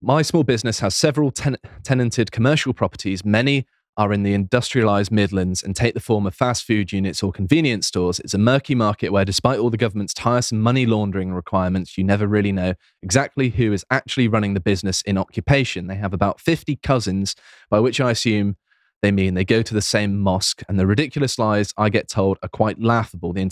my 0.00 0.22
small 0.22 0.44
business 0.44 0.80
has 0.80 0.94
several 0.94 1.30
ten- 1.30 1.58
tenanted 1.84 2.32
commercial 2.32 2.72
properties. 2.72 3.24
Many 3.24 3.66
are 3.96 4.12
in 4.12 4.22
the 4.22 4.32
industrialized 4.32 5.12
Midlands 5.12 5.62
and 5.62 5.76
take 5.76 5.94
the 5.94 6.00
form 6.00 6.26
of 6.26 6.34
fast 6.34 6.64
food 6.64 6.92
units 6.92 7.22
or 7.22 7.30
convenience 7.30 7.86
stores. 7.86 8.20
It's 8.20 8.32
a 8.32 8.38
murky 8.38 8.74
market 8.74 9.10
where, 9.10 9.24
despite 9.24 9.58
all 9.58 9.70
the 9.70 9.76
government's 9.76 10.14
tiresome 10.14 10.60
money 10.60 10.86
laundering 10.86 11.32
requirements, 11.32 11.98
you 11.98 12.04
never 12.04 12.26
really 12.26 12.52
know 12.52 12.74
exactly 13.02 13.50
who 13.50 13.72
is 13.72 13.84
actually 13.90 14.28
running 14.28 14.54
the 14.54 14.60
business 14.60 15.02
in 15.02 15.18
occupation. 15.18 15.88
They 15.88 15.96
have 15.96 16.14
about 16.14 16.40
50 16.40 16.76
cousins, 16.76 17.36
by 17.68 17.80
which 17.80 18.00
I 18.00 18.10
assume 18.10 18.56
they 19.02 19.10
mean 19.10 19.34
they 19.34 19.44
go 19.44 19.62
to 19.62 19.74
the 19.74 19.82
same 19.82 20.18
mosque, 20.18 20.62
and 20.68 20.78
the 20.78 20.86
ridiculous 20.86 21.38
lies 21.38 21.72
I 21.76 21.90
get 21.90 22.08
told 22.08 22.38
are 22.42 22.48
quite 22.48 22.80
laughable. 22.80 23.32
They, 23.32 23.48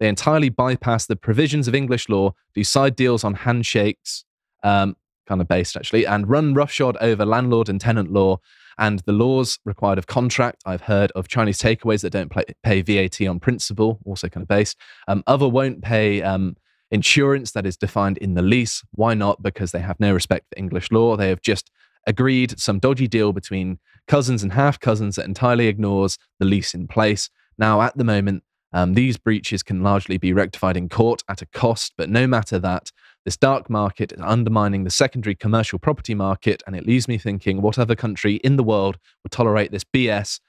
they 0.00 0.08
entirely 0.08 0.48
bypass 0.48 1.06
the 1.06 1.16
provisions 1.16 1.68
of 1.68 1.74
English 1.74 2.08
law, 2.08 2.34
do 2.54 2.64
side 2.64 2.96
deals 2.96 3.24
on 3.24 3.34
handshakes, 3.34 4.24
um, 4.62 4.96
kind 5.26 5.40
of 5.40 5.48
based 5.48 5.76
actually, 5.76 6.06
and 6.06 6.28
run 6.28 6.54
roughshod 6.54 6.96
over 7.00 7.26
landlord 7.26 7.68
and 7.68 7.80
tenant 7.80 8.12
law 8.12 8.38
and 8.78 9.00
the 9.00 9.12
laws 9.12 9.58
required 9.64 9.98
of 9.98 10.06
contract. 10.06 10.62
I've 10.66 10.82
heard 10.82 11.10
of 11.12 11.28
Chinese 11.28 11.58
takeaways 11.58 12.02
that 12.02 12.10
don't 12.10 12.32
pay, 12.62 12.82
VAT 12.82 13.20
on 13.26 13.40
principle, 13.40 13.98
also 14.04 14.28
kind 14.28 14.42
of 14.42 14.48
based. 14.48 14.76
Um, 15.08 15.22
other 15.26 15.48
won't 15.48 15.82
pay 15.82 16.22
um, 16.22 16.56
insurance 16.90 17.52
that 17.52 17.66
is 17.66 17.76
defined 17.76 18.18
in 18.18 18.34
the 18.34 18.42
lease. 18.42 18.82
Why 18.92 19.14
not? 19.14 19.42
Because 19.42 19.72
they 19.72 19.80
have 19.80 20.00
no 20.00 20.12
respect 20.12 20.46
for 20.48 20.58
English 20.58 20.90
law. 20.90 21.16
They 21.16 21.28
have 21.28 21.42
just 21.42 21.70
agreed 22.06 22.58
some 22.58 22.78
dodgy 22.78 23.06
deal 23.06 23.32
between 23.32 23.78
cousins 24.08 24.42
and 24.42 24.52
half 24.52 24.80
cousins 24.80 25.16
that 25.16 25.26
entirely 25.26 25.68
ignores 25.68 26.18
the 26.38 26.44
lease 26.44 26.74
in 26.74 26.88
place. 26.88 27.30
Now, 27.58 27.82
at 27.82 27.96
the 27.96 28.04
moment, 28.04 28.42
um, 28.72 28.94
these 28.94 29.16
breaches 29.16 29.62
can 29.62 29.82
largely 29.82 30.16
be 30.16 30.32
rectified 30.32 30.76
in 30.76 30.88
court 30.88 31.22
at 31.28 31.42
a 31.42 31.46
cost, 31.46 31.92
but 31.96 32.08
no 32.08 32.26
matter 32.26 32.58
that, 32.58 32.90
this 33.24 33.36
dark 33.36 33.70
market 33.70 34.12
is 34.12 34.20
undermining 34.20 34.84
the 34.84 34.90
secondary 34.90 35.34
commercial 35.34 35.78
property 35.78 36.14
market, 36.14 36.62
and 36.66 36.74
it 36.74 36.86
leaves 36.86 37.06
me 37.06 37.18
thinking 37.18 37.62
what 37.62 37.78
other 37.78 37.94
country 37.94 38.36
in 38.36 38.56
the 38.56 38.64
world 38.64 38.98
would 39.22 39.30
tolerate 39.30 39.70
this 39.70 39.84
BS? 39.84 40.40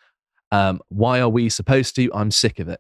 Um, 0.52 0.80
why 0.90 1.20
are 1.20 1.30
we 1.30 1.50
supposed 1.50 1.96
to? 1.96 2.12
I'm 2.14 2.32
sick 2.32 2.60
of 2.60 2.70
it. 2.70 2.80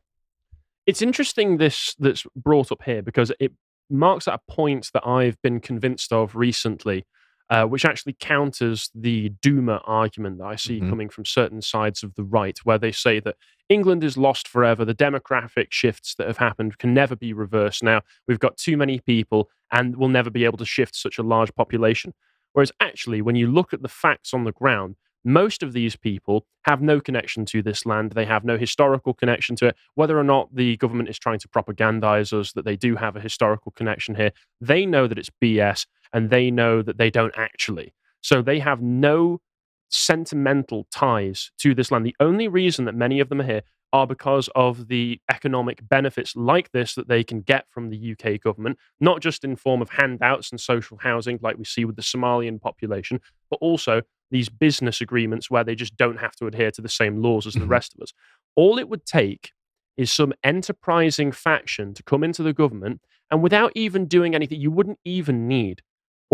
It's 0.85 1.01
interesting 1.01 1.57
this 1.57 1.95
that's 1.99 2.25
brought 2.35 2.71
up 2.71 2.83
here 2.83 3.01
because 3.01 3.31
it 3.39 3.51
marks 3.89 4.27
at 4.27 4.35
a 4.35 4.51
point 4.51 4.89
that 4.93 5.05
I've 5.05 5.41
been 5.41 5.59
convinced 5.59 6.11
of 6.11 6.35
recently, 6.35 7.05
uh, 7.53 7.65
which 7.65 7.85
actually 7.85 8.15
counters 8.19 8.89
the 8.95 9.29
doomer 9.43 9.79
argument 9.85 10.39
that 10.39 10.45
I 10.45 10.55
see 10.55 10.79
Mhm. 10.81 10.89
coming 10.89 11.09
from 11.09 11.23
certain 11.23 11.61
sides 11.61 12.01
of 12.01 12.15
the 12.15 12.23
right, 12.23 12.57
where 12.63 12.79
they 12.79 12.91
say 12.91 13.19
that 13.19 13.35
England 13.69 14.03
is 14.03 14.17
lost 14.17 14.47
forever. 14.47 14.83
The 14.83 14.95
demographic 14.95 15.67
shifts 15.69 16.15
that 16.15 16.25
have 16.25 16.37
happened 16.37 16.79
can 16.79 16.95
never 16.95 17.15
be 17.15 17.31
reversed. 17.31 17.83
Now 17.83 18.01
we've 18.27 18.39
got 18.39 18.57
too 18.57 18.75
many 18.75 18.99
people, 18.99 19.51
and 19.71 19.95
we'll 19.97 20.09
never 20.09 20.31
be 20.31 20.45
able 20.45 20.57
to 20.57 20.65
shift 20.65 20.95
such 20.95 21.19
a 21.19 21.23
large 21.23 21.53
population. 21.53 22.15
Whereas 22.53 22.71
actually, 22.79 23.21
when 23.21 23.35
you 23.35 23.45
look 23.45 23.71
at 23.71 23.83
the 23.83 23.87
facts 23.87 24.33
on 24.33 24.45
the 24.45 24.51
ground, 24.51 24.95
most 25.23 25.61
of 25.61 25.73
these 25.73 25.95
people 25.95 26.45
have 26.65 26.81
no 26.81 26.99
connection 26.99 27.45
to 27.45 27.61
this 27.61 27.85
land. 27.85 28.11
They 28.11 28.25
have 28.25 28.43
no 28.43 28.57
historical 28.57 29.13
connection 29.13 29.55
to 29.57 29.67
it. 29.67 29.75
Whether 29.93 30.17
or 30.19 30.23
not 30.23 30.55
the 30.55 30.75
government 30.77 31.09
is 31.09 31.19
trying 31.19 31.39
to 31.39 31.47
propagandize 31.47 32.33
us 32.33 32.51
that 32.53 32.65
they 32.65 32.75
do 32.75 32.95
have 32.95 33.15
a 33.15 33.21
historical 33.21 33.71
connection 33.71 34.15
here, 34.15 34.31
they 34.59 34.85
know 34.85 35.05
that 35.07 35.19
it's 35.19 35.29
BS 35.41 35.85
and 36.13 36.29
they 36.29 36.51
know 36.51 36.81
that 36.81 36.97
they 36.97 37.09
don't 37.09 37.33
actually. 37.37 37.93
So 38.21 38.41
they 38.41 38.59
have 38.59 38.81
no 38.81 39.41
sentimental 39.89 40.87
ties 40.91 41.51
to 41.59 41.75
this 41.75 41.91
land. 41.91 42.05
The 42.05 42.15
only 42.19 42.47
reason 42.47 42.85
that 42.85 42.95
many 42.95 43.19
of 43.19 43.29
them 43.29 43.41
are 43.41 43.45
here 43.45 43.61
are 43.91 44.07
because 44.07 44.49
of 44.55 44.87
the 44.87 45.19
economic 45.29 45.87
benefits 45.87 46.35
like 46.35 46.71
this 46.71 46.95
that 46.95 47.07
they 47.07 47.23
can 47.23 47.41
get 47.41 47.65
from 47.69 47.89
the 47.89 48.15
UK 48.17 48.41
government, 48.41 48.79
not 48.99 49.21
just 49.21 49.43
in 49.43 49.55
form 49.55 49.83
of 49.83 49.89
handouts 49.91 50.49
and 50.49 50.59
social 50.59 50.97
housing 50.97 51.37
like 51.43 51.57
we 51.57 51.63
see 51.63 51.85
with 51.85 51.95
the 51.95 52.01
Somalian 52.01 52.59
population, 52.59 53.19
but 53.51 53.57
also 53.61 54.01
these 54.31 54.49
business 54.49 54.99
agreements 54.99 55.51
where 55.51 55.63
they 55.63 55.75
just 55.75 55.95
don't 55.95 56.19
have 56.19 56.35
to 56.35 56.47
adhere 56.47 56.71
to 56.71 56.81
the 56.81 56.89
same 56.89 57.21
laws 57.21 57.45
as 57.45 57.53
the 57.53 57.59
Mhm. 57.59 57.69
rest 57.69 57.93
of 57.93 58.01
us. 58.01 58.13
All 58.55 58.79
it 58.79 58.89
would 58.89 59.05
take 59.05 59.51
is 59.95 60.11
some 60.11 60.33
enterprising 60.43 61.31
faction 61.31 61.93
to 61.93 62.01
come 62.01 62.23
into 62.23 62.41
the 62.41 62.53
government 62.53 62.99
and 63.29 63.43
without 63.43 63.71
even 63.75 64.07
doing 64.07 64.33
anything, 64.33 64.59
you 64.59 64.71
wouldn't 64.71 64.97
even 65.05 65.47
need 65.47 65.83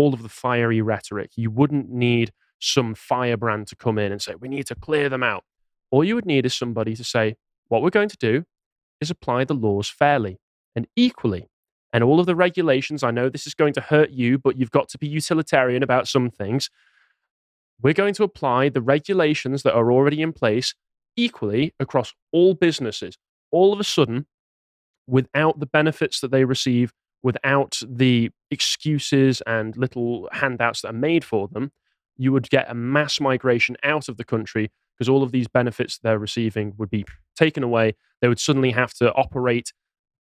all 0.00 0.14
of 0.14 0.22
the 0.22 0.30
fiery 0.30 0.80
rhetoric. 0.80 1.30
You 1.36 1.50
wouldn't 1.50 1.90
need 1.90 2.32
some 2.58 2.94
firebrand 2.94 3.66
to 3.66 3.76
come 3.76 3.98
in 3.98 4.10
and 4.10 4.22
say, 4.22 4.34
we 4.34 4.48
need 4.48 4.66
to 4.68 4.74
clear 4.74 5.10
them 5.10 5.22
out. 5.22 5.44
All 5.90 6.02
you 6.02 6.14
would 6.14 6.24
need 6.24 6.46
is 6.46 6.54
somebody 6.54 6.96
to 6.96 7.04
say, 7.04 7.36
what 7.68 7.82
we're 7.82 7.90
going 7.90 8.08
to 8.08 8.16
do 8.16 8.44
is 9.02 9.10
apply 9.10 9.44
the 9.44 9.52
laws 9.52 9.90
fairly 9.90 10.38
and 10.74 10.86
equally. 10.96 11.50
And 11.92 12.02
all 12.02 12.18
of 12.18 12.24
the 12.24 12.34
regulations, 12.34 13.02
I 13.02 13.10
know 13.10 13.28
this 13.28 13.46
is 13.46 13.52
going 13.52 13.74
to 13.74 13.82
hurt 13.82 14.08
you, 14.08 14.38
but 14.38 14.56
you've 14.56 14.70
got 14.70 14.88
to 14.88 14.98
be 14.98 15.06
utilitarian 15.06 15.82
about 15.82 16.08
some 16.08 16.30
things. 16.30 16.70
We're 17.82 17.92
going 17.92 18.14
to 18.14 18.24
apply 18.24 18.70
the 18.70 18.80
regulations 18.80 19.64
that 19.64 19.74
are 19.74 19.92
already 19.92 20.22
in 20.22 20.32
place 20.32 20.74
equally 21.14 21.74
across 21.78 22.14
all 22.32 22.54
businesses. 22.54 23.18
All 23.50 23.74
of 23.74 23.80
a 23.80 23.84
sudden, 23.84 24.26
without 25.06 25.60
the 25.60 25.66
benefits 25.66 26.20
that 26.20 26.30
they 26.30 26.46
receive, 26.46 26.94
without 27.22 27.80
the 27.86 28.30
excuses 28.50 29.40
and 29.46 29.76
little 29.76 30.28
handouts 30.32 30.82
that 30.82 30.88
are 30.88 30.92
made 30.92 31.24
for 31.24 31.48
them, 31.48 31.72
you 32.16 32.32
would 32.32 32.50
get 32.50 32.70
a 32.70 32.74
mass 32.74 33.20
migration 33.20 33.76
out 33.82 34.08
of 34.08 34.16
the 34.16 34.24
country 34.24 34.70
because 34.96 35.08
all 35.08 35.22
of 35.22 35.32
these 35.32 35.48
benefits 35.48 35.98
they're 35.98 36.18
receiving 36.18 36.74
would 36.76 36.90
be 36.90 37.04
taken 37.36 37.62
away. 37.62 37.94
They 38.20 38.28
would 38.28 38.38
suddenly 38.40 38.70
have 38.72 38.92
to 38.94 39.12
operate 39.14 39.72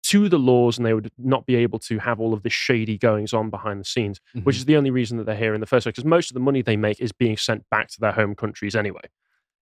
to 0.04 0.30
the 0.30 0.38
laws 0.38 0.78
and 0.78 0.86
they 0.86 0.94
would 0.94 1.12
not 1.18 1.46
be 1.46 1.56
able 1.56 1.80
to 1.80 1.98
have 2.00 2.20
all 2.20 2.34
of 2.34 2.44
this 2.44 2.54
shady 2.54 2.98
goings 2.98 3.34
on 3.34 3.50
behind 3.50 3.80
the 3.80 3.86
scenes, 3.86 4.20
which 4.44 4.56
Mhm. 4.56 4.60
is 4.60 4.66
the 4.66 4.78
only 4.78 4.92
reason 4.92 5.18
that 5.18 5.24
they're 5.26 5.36
here 5.36 5.54
in 5.56 5.62
the 5.62 5.66
first 5.66 5.86
place. 5.86 5.94
Because 5.94 6.06
most 6.06 6.30
of 6.30 6.36
the 6.36 6.42
money 6.42 6.62
they 6.62 6.78
make 6.78 7.00
is 7.00 7.12
being 7.12 7.38
sent 7.38 7.68
back 7.72 7.88
to 7.90 8.00
their 8.00 8.12
home 8.12 8.36
countries 8.36 8.76
anyway. 8.76 9.02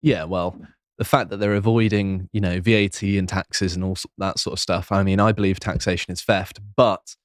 Yeah, 0.02 0.24
well, 0.24 0.60
the 0.98 1.04
fact 1.04 1.30
that 1.30 1.38
they're 1.38 1.54
avoiding, 1.54 2.28
you 2.32 2.42
know, 2.42 2.60
VAT 2.60 3.18
and 3.20 3.30
taxes 3.30 3.76
and 3.76 3.84
all 3.84 3.98
that 4.18 4.40
sort 4.40 4.54
of 4.54 4.60
stuff. 4.60 4.92
I 4.92 5.04
mean, 5.04 5.20
I 5.20 5.32
believe 5.32 5.60
taxation 5.60 6.12
is 6.12 6.24
theft, 6.24 6.60
but 6.76 7.16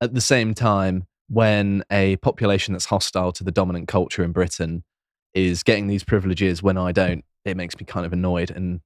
at 0.00 0.14
the 0.14 0.20
same 0.20 0.54
time, 0.54 1.04
when 1.28 1.84
a 1.90 2.16
population 2.16 2.72
that's 2.72 2.86
hostile 2.86 3.32
to 3.32 3.44
the 3.44 3.52
dominant 3.52 3.86
culture 3.88 4.24
in 4.24 4.32
Britain 4.32 4.82
is 5.34 5.62
getting 5.62 5.86
these 5.86 6.02
privileges 6.02 6.62
when 6.62 6.76
I 6.76 6.92
don't, 6.92 7.24
it 7.44 7.56
makes 7.56 7.78
me 7.78 7.84
kind 7.86 8.04
of 8.04 8.12
annoyed 8.12 8.50
and 8.50 8.80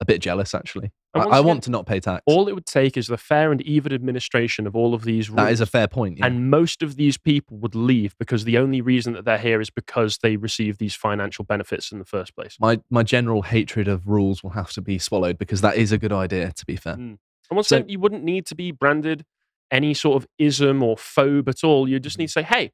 a 0.00 0.04
bit 0.04 0.20
jealous, 0.20 0.54
actually. 0.54 0.92
I, 1.14 1.20
I 1.20 1.40
want 1.40 1.62
to 1.62 1.70
not 1.70 1.86
pay 1.86 1.98
tax. 2.00 2.22
All 2.26 2.46
it 2.48 2.54
would 2.54 2.66
take 2.66 2.98
is 2.98 3.06
the 3.06 3.16
fair 3.16 3.50
and 3.50 3.62
even 3.62 3.94
administration 3.94 4.66
of 4.66 4.76
all 4.76 4.92
of 4.92 5.04
these 5.04 5.30
rules. 5.30 5.36
that 5.36 5.50
is 5.52 5.62
a 5.62 5.66
fair 5.66 5.88
point. 5.88 6.18
yeah. 6.18 6.26
And 6.26 6.50
most 6.50 6.82
of 6.82 6.96
these 6.96 7.16
people 7.16 7.56
would 7.58 7.74
leave 7.74 8.14
because 8.18 8.44
the 8.44 8.58
only 8.58 8.82
reason 8.82 9.14
that 9.14 9.24
they're 9.24 9.38
here 9.38 9.62
is 9.62 9.70
because 9.70 10.18
they 10.18 10.36
receive 10.36 10.76
these 10.76 10.94
financial 10.94 11.46
benefits 11.46 11.90
in 11.90 11.98
the 11.98 12.04
first 12.04 12.34
place. 12.36 12.58
my 12.60 12.78
my 12.90 13.02
general 13.02 13.40
hatred 13.40 13.88
of 13.88 14.06
rules 14.06 14.42
will 14.42 14.50
have 14.50 14.70
to 14.72 14.82
be 14.82 14.98
swallowed 14.98 15.38
because 15.38 15.62
that 15.62 15.76
is 15.76 15.90
a 15.92 15.96
good 15.96 16.12
idea. 16.12 16.52
To 16.52 16.66
be 16.66 16.76
fair, 16.76 16.96
Mm. 16.96 17.16
And 17.48 17.56
once 17.56 17.68
So- 17.68 17.84
you 17.88 17.98
wouldn't 17.98 18.24
need 18.24 18.44
to 18.46 18.54
be 18.54 18.70
branded 18.72 19.24
any 19.70 19.94
sort 19.94 20.22
of 20.22 20.28
ism 20.38 20.82
or 20.82 20.96
phobe 20.96 21.48
at 21.48 21.64
all. 21.64 21.88
You 21.88 21.96
Mm-hmm. 21.96 22.02
just 22.02 22.18
need 22.18 22.26
to 22.26 22.32
say, 22.32 22.42
hey, 22.42 22.72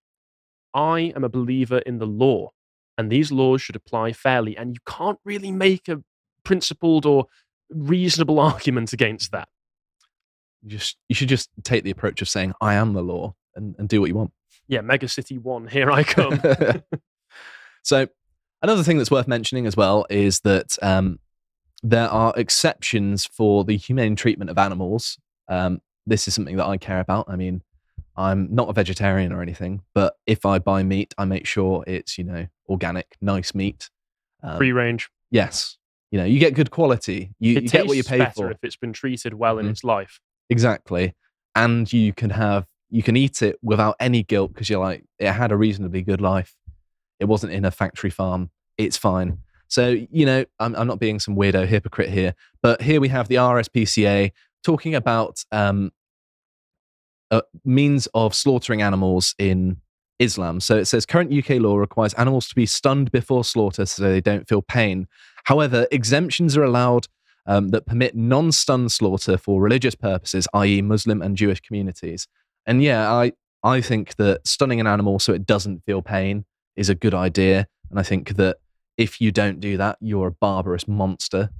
I 0.74 1.12
am 1.16 1.24
a 1.24 1.28
believer 1.28 1.78
in 1.78 1.98
the 1.98 2.06
law, 2.06 2.50
and 2.98 3.10
these 3.10 3.30
laws 3.32 3.62
should 3.62 3.76
apply 3.76 4.12
fairly. 4.12 4.56
And 4.56 4.74
you 4.74 4.80
can't 4.86 5.18
really 5.24 5.50
make 5.52 5.88
a 5.88 6.02
principled 6.44 7.06
or 7.06 7.26
reasonable 7.70 8.38
argument 8.50 8.92
against 8.92 9.32
that. 9.32 9.48
you 10.62 10.70
just 10.70 10.96
you 11.08 11.14
should 11.14 11.28
just 11.28 11.50
take 11.64 11.84
the 11.84 11.90
approach 11.90 12.20
of 12.22 12.28
saying 12.28 12.52
I 12.60 12.74
am 12.74 12.92
the 12.94 13.02
law 13.02 13.34
and, 13.54 13.74
and 13.78 13.88
do 13.88 14.00
what 14.00 14.08
you 14.08 14.14
want. 14.14 14.32
Yeah, 14.68 14.80
Mega 14.80 15.08
City 15.08 15.38
One, 15.38 15.66
here 15.66 15.90
I 15.90 16.02
come. 16.04 16.40
so 17.82 18.06
another 18.62 18.82
thing 18.82 18.98
that's 18.98 19.10
worth 19.10 19.28
mentioning 19.28 19.66
as 19.66 19.76
well 19.76 20.06
is 20.08 20.40
that 20.40 20.76
um, 20.82 21.18
there 21.82 22.08
are 22.08 22.32
exceptions 22.36 23.26
for 23.26 23.64
the 23.64 23.76
humane 23.76 24.16
treatment 24.16 24.50
of 24.50 24.58
animals. 24.58 25.18
Um, 25.48 25.80
this 26.06 26.26
is 26.28 26.34
something 26.34 26.56
that 26.56 26.66
I 26.66 26.76
care 26.78 27.00
about. 27.00 27.26
I 27.28 27.36
mean, 27.36 27.62
I'm 28.16 28.48
not 28.54 28.68
a 28.68 28.72
vegetarian 28.72 29.32
or 29.32 29.40
anything, 29.42 29.82
but 29.94 30.14
if 30.26 30.44
I 30.44 30.58
buy 30.58 30.82
meat, 30.82 31.14
I 31.18 31.24
make 31.24 31.46
sure 31.46 31.84
it's 31.86 32.18
you 32.18 32.24
know 32.24 32.46
organic, 32.68 33.16
nice 33.20 33.54
meat. 33.54 33.88
Um, 34.42 34.58
Free 34.58 34.72
range. 34.72 35.08
yes, 35.30 35.78
you 36.10 36.18
know 36.18 36.24
you 36.24 36.38
get 36.38 36.54
good 36.54 36.70
quality. 36.70 37.32
You, 37.38 37.54
you 37.54 37.60
get 37.68 37.86
what 37.86 37.96
you 37.96 38.04
pay 38.04 38.18
better 38.18 38.32
for. 38.32 38.50
if 38.50 38.58
it's 38.62 38.76
been 38.76 38.92
treated 38.92 39.34
well 39.34 39.58
in 39.58 39.66
Mhm. 39.66 39.70
its 39.70 39.84
life. 39.84 40.20
Exactly. 40.50 41.14
And 41.54 41.90
you 41.92 42.12
can 42.12 42.30
have 42.30 42.66
you 42.90 43.02
can 43.02 43.16
eat 43.16 43.40
it 43.40 43.58
without 43.62 43.96
any 43.98 44.22
guilt 44.22 44.52
because 44.52 44.68
you're 44.68 44.78
like, 44.84 45.04
it 45.18 45.32
had 45.32 45.50
a 45.50 45.56
reasonably 45.56 46.02
good 46.02 46.20
life. 46.20 46.54
It 47.20 47.24
wasn't 47.24 47.52
in 47.54 47.64
a 47.64 47.70
factory 47.70 48.10
farm. 48.10 48.50
It's 48.76 48.98
fine. 48.98 49.38
So, 49.68 49.88
you 50.10 50.26
know, 50.26 50.44
I'm, 50.60 50.74
I'm 50.74 50.86
not 50.86 50.98
being 51.00 51.18
some 51.18 51.34
weirdo 51.34 51.66
hypocrite 51.66 52.10
here, 52.10 52.34
but 52.62 52.82
here 52.82 53.00
we 53.00 53.08
have 53.08 53.28
the 53.28 53.36
RSPCA 53.36 54.32
talking 54.62 54.94
about 54.94 55.44
um, 55.52 55.92
uh, 57.30 57.42
means 57.64 58.08
of 58.14 58.34
slaughtering 58.34 58.82
animals 58.82 59.34
in 59.38 59.78
Islam. 60.18 60.60
So 60.60 60.76
it 60.76 60.84
says 60.84 61.04
current 61.04 61.32
UK 61.32 61.60
law 61.60 61.76
requires 61.76 62.14
animals 62.14 62.48
to 62.48 62.54
be 62.54 62.66
stunned 62.66 63.10
before 63.10 63.44
slaughter 63.44 63.86
so 63.86 64.02
they 64.02 64.20
don't 64.20 64.48
feel 64.48 64.62
pain. 64.62 65.08
However, 65.44 65.86
exemptions 65.90 66.56
are 66.56 66.62
allowed 66.62 67.08
um, 67.46 67.70
that 67.70 67.86
permit 67.86 68.14
non 68.14 68.52
stun 68.52 68.88
slaughter 68.88 69.36
for 69.36 69.60
religious 69.60 69.94
purposes, 69.94 70.46
i.e., 70.54 70.80
Muslim 70.82 71.22
and 71.22 71.36
Jewish 71.36 71.60
communities. 71.60 72.28
And 72.66 72.82
yeah, 72.82 73.12
I, 73.12 73.32
I 73.64 73.80
think 73.80 74.16
that 74.16 74.46
stunning 74.46 74.80
an 74.80 74.86
animal 74.86 75.18
so 75.18 75.32
it 75.32 75.44
doesn't 75.46 75.84
feel 75.84 76.02
pain 76.02 76.44
is 76.76 76.88
a 76.88 76.94
good 76.94 77.14
idea. 77.14 77.66
And 77.90 77.98
I 77.98 78.02
think 78.02 78.36
that 78.36 78.58
if 78.96 79.20
you 79.20 79.32
don't 79.32 79.58
do 79.58 79.76
that, 79.76 79.98
you're 80.00 80.28
a 80.28 80.32
barbarous 80.32 80.86
monster. 80.86 81.50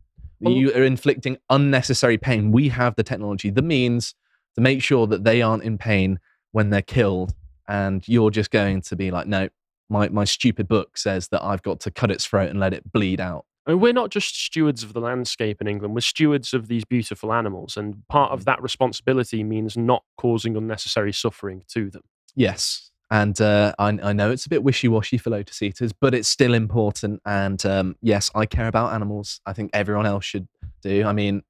You 0.50 0.72
are 0.74 0.82
inflicting 0.82 1.36
unnecessary 1.50 2.18
pain. 2.18 2.52
We 2.52 2.68
have 2.70 2.96
the 2.96 3.02
technology, 3.02 3.50
the 3.50 3.62
means 3.62 4.14
to 4.54 4.60
make 4.60 4.82
sure 4.82 5.06
that 5.06 5.24
they 5.24 5.40
aren't 5.42 5.62
in 5.62 5.78
pain 5.78 6.18
when 6.52 6.70
they're 6.70 6.82
killed. 6.82 7.34
And 7.68 8.06
you're 8.08 8.30
just 8.30 8.50
going 8.50 8.82
to 8.82 8.96
be 8.96 9.10
like, 9.10 9.26
no, 9.26 9.48
my, 9.88 10.08
my 10.08 10.24
stupid 10.24 10.68
book 10.68 10.96
says 10.98 11.28
that 11.28 11.42
I've 11.44 11.62
got 11.62 11.80
to 11.80 11.90
cut 11.90 12.10
its 12.10 12.26
throat 12.26 12.50
and 12.50 12.58
let 12.60 12.74
it 12.74 12.92
bleed 12.92 13.20
out. 13.20 13.44
I 13.66 13.70
mean, 13.70 13.80
we're 13.80 13.92
not 13.92 14.10
just 14.10 14.42
stewards 14.44 14.82
of 14.82 14.92
the 14.92 15.00
landscape 15.00 15.60
in 15.60 15.68
England, 15.68 15.94
we're 15.94 16.00
stewards 16.00 16.52
of 16.52 16.66
these 16.66 16.84
beautiful 16.84 17.32
animals. 17.32 17.76
And 17.76 18.02
part 18.08 18.30
Mm. 18.30 18.34
of 18.34 18.44
that 18.46 18.60
responsibility 18.60 19.44
means 19.44 19.76
not 19.76 20.02
causing 20.16 20.56
unnecessary 20.56 21.12
suffering 21.12 21.62
to 21.68 21.88
them. 21.90 22.02
Yes. 22.34 22.90
And 23.12 23.38
uh, 23.42 23.74
I, 23.78 23.88
I 24.02 24.14
know 24.14 24.30
it's 24.30 24.46
a 24.46 24.48
bit 24.48 24.64
wishy 24.64 24.88
washy 24.88 25.18
for 25.18 25.28
Lotus 25.28 25.60
Eaters, 25.60 25.92
but 25.92 26.14
it's 26.14 26.30
still 26.30 26.54
important. 26.54 27.20
And 27.26 27.64
um, 27.66 27.94
yes, 28.00 28.30
I 28.34 28.46
care 28.46 28.68
about 28.68 28.94
animals. 28.94 29.42
I 29.44 29.52
think 29.52 29.70
everyone 29.74 30.06
else 30.06 30.24
should 30.24 30.48
do. 30.80 31.04
I 31.04 31.12
mean, 31.12 31.42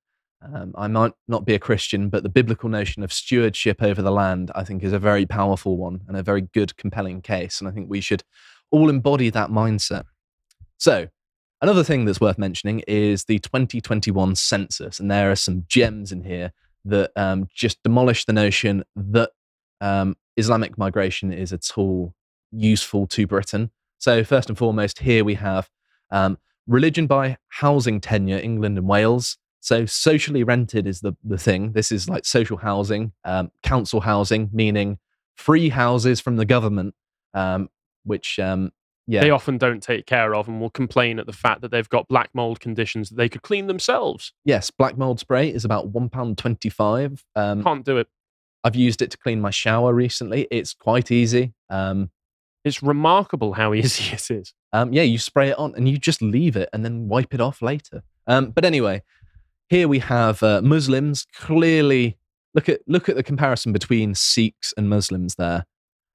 um, 0.43 0.75
I 0.77 0.89
might 0.89 1.13
not 1.29 1.47
be 1.47 1.55
a 1.55 1.61
Christian, 1.61 2.09
but 2.09 2.25
the 2.25 2.29
biblical 2.29 2.69
notion 2.69 3.05
of 3.05 3.13
stewardship 3.13 3.81
over 3.81 4.03
the 4.03 4.11
land, 4.11 4.51
I 4.57 4.65
think, 4.65 4.83
is 4.83 4.93
a 4.93 4.99
very 4.99 5.25
powerful 5.25 5.77
one 5.77 6.01
and 6.09 6.17
a 6.17 6.23
very 6.25 6.41
good, 6.41 6.77
compelling 6.77 7.23
case. 7.23 7.61
And 7.61 7.69
I 7.69 7.71
think 7.71 7.89
we 7.89 8.01
should 8.01 8.25
all 8.73 8.91
embody 8.91 9.31
that 9.31 9.51
mindset. 9.51 10.03
So, 10.79 11.07
another 11.61 11.85
thing 11.85 12.07
that's 12.07 12.21
worth 12.21 12.39
mentioning 12.39 12.83
is 12.89 13.27
the 13.27 13.39
2021 13.39 14.35
census. 14.35 14.99
And 14.99 15.09
there 15.09 15.31
are 15.31 15.37
some 15.37 15.65
gems 15.69 16.11
in 16.11 16.25
here 16.25 16.53
that 16.87 17.13
um, 17.15 17.47
just 17.55 17.81
demolish 17.85 18.25
the 18.25 18.33
notion 18.33 18.83
that 18.97 19.31
um, 19.81 20.17
Islamic 20.37 20.79
migration 20.79 21.33
is 21.33 21.53
at 21.53 21.68
all 21.77 22.14
useful 22.51 23.07
to 23.09 23.27
Britain. 23.27 23.71
So, 23.99 24.25
first 24.25 24.49
and 24.49 24.59
foremost, 24.59 25.01
here 25.01 25.25
we 25.25 25.35
have 25.35 25.71
um, 26.11 26.38
religion 26.66 27.07
by 27.07 27.38
housing 27.49 28.01
tenure, 28.01 28.38
England 28.38 28.79
and 28.79 28.88
Wales. 28.88 29.38
So, 29.61 29.87
socially 29.87 30.42
rented 30.42 30.87
is 30.87 31.01
the, 31.01 31.14
the 31.23 31.38
thing. 31.38 31.73
This 31.73 31.92
is 31.92 32.09
like 32.09 32.25
social 32.25 32.57
housing, 32.57 33.12
um, 33.25 33.51
council 33.62 34.01
housing, 34.01 34.51
meaning 34.53 34.99
free 35.37 35.68
houses 35.68 36.21
from 36.21 36.37
the 36.37 36.45
government, 36.45 36.95
um, 37.35 37.68
which, 38.05 38.38
um, 38.38 38.73
yeah. 39.09 39.21
They 39.21 39.31
often 39.31 39.59
don't 39.59 39.83
take 39.83 40.07
care 40.07 40.33
of 40.35 40.47
and 40.47 40.61
will 40.61 40.71
complain 40.71 41.18
at 41.18 41.27
the 41.27 41.33
fact 41.33 41.61
that 41.62 41.73
they've 41.73 41.88
got 41.88 42.07
black 42.07 42.31
mold 42.35 42.61
conditions 42.61 43.09
that 43.09 43.16
they 43.16 43.29
could 43.29 43.42
clean 43.42 43.66
themselves. 43.66 44.33
yes, 44.45 44.71
black 44.71 44.97
mold 44.97 45.18
spray 45.18 45.53
is 45.53 45.64
about 45.64 45.92
£1.25. 45.92 47.23
Um, 47.35 47.64
Can't 47.64 47.85
do 47.85 47.99
it. 47.99 48.07
I've 48.64 48.77
used 48.77 49.03
it 49.03 49.11
to 49.11 49.18
clean 49.18 49.40
my 49.40 49.51
shower 49.51 49.92
recently. 49.92 50.46
It's 50.51 50.75
quite 50.75 51.11
easy. 51.11 51.53
Um, 51.70 52.11
It's 52.64 52.83
remarkable 52.83 53.55
how 53.55 53.75
easy 53.81 54.14
it 54.14 54.31
is. 54.31 54.55
Um, 54.72 54.92
yeah, 54.92 55.03
you 55.03 55.18
spray 55.18 55.48
it 55.51 55.59
on 55.59 55.75
and 55.77 55.88
you 55.88 55.98
just 55.98 56.22
leave 56.22 56.57
it 56.57 56.68
and 56.72 56.85
then 56.85 57.09
wipe 57.09 57.35
it 57.35 57.40
off 57.40 57.61
later. 57.61 58.03
Um, 58.27 58.51
but 58.51 58.64
anyway, 58.64 59.03
here 59.68 59.88
we 59.88 59.98
have 60.01 60.42
uh, 60.42 60.62
Muslims. 60.62 61.27
Clearly, 61.35 62.18
look 62.55 62.68
at 62.68 62.81
look 62.87 63.09
at 63.09 63.16
the 63.16 63.22
comparison 63.22 63.72
between 63.72 64.14
Sikhs 64.14 64.72
and 64.77 64.88
Muslims 64.88 65.35
there. 65.35 65.64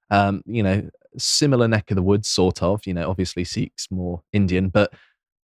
Um, 0.10 0.42
you 0.46 0.64
know, 0.64 0.90
similar 1.18 1.68
neck 1.68 1.92
of 1.92 1.96
the 1.96 2.04
woods, 2.04 2.30
sort 2.30 2.64
of. 2.64 2.88
You 2.88 2.94
know, 2.94 3.10
obviously 3.10 3.44
Sikhs 3.44 3.88
more 3.92 4.22
Indian, 4.32 4.70
but 4.70 4.94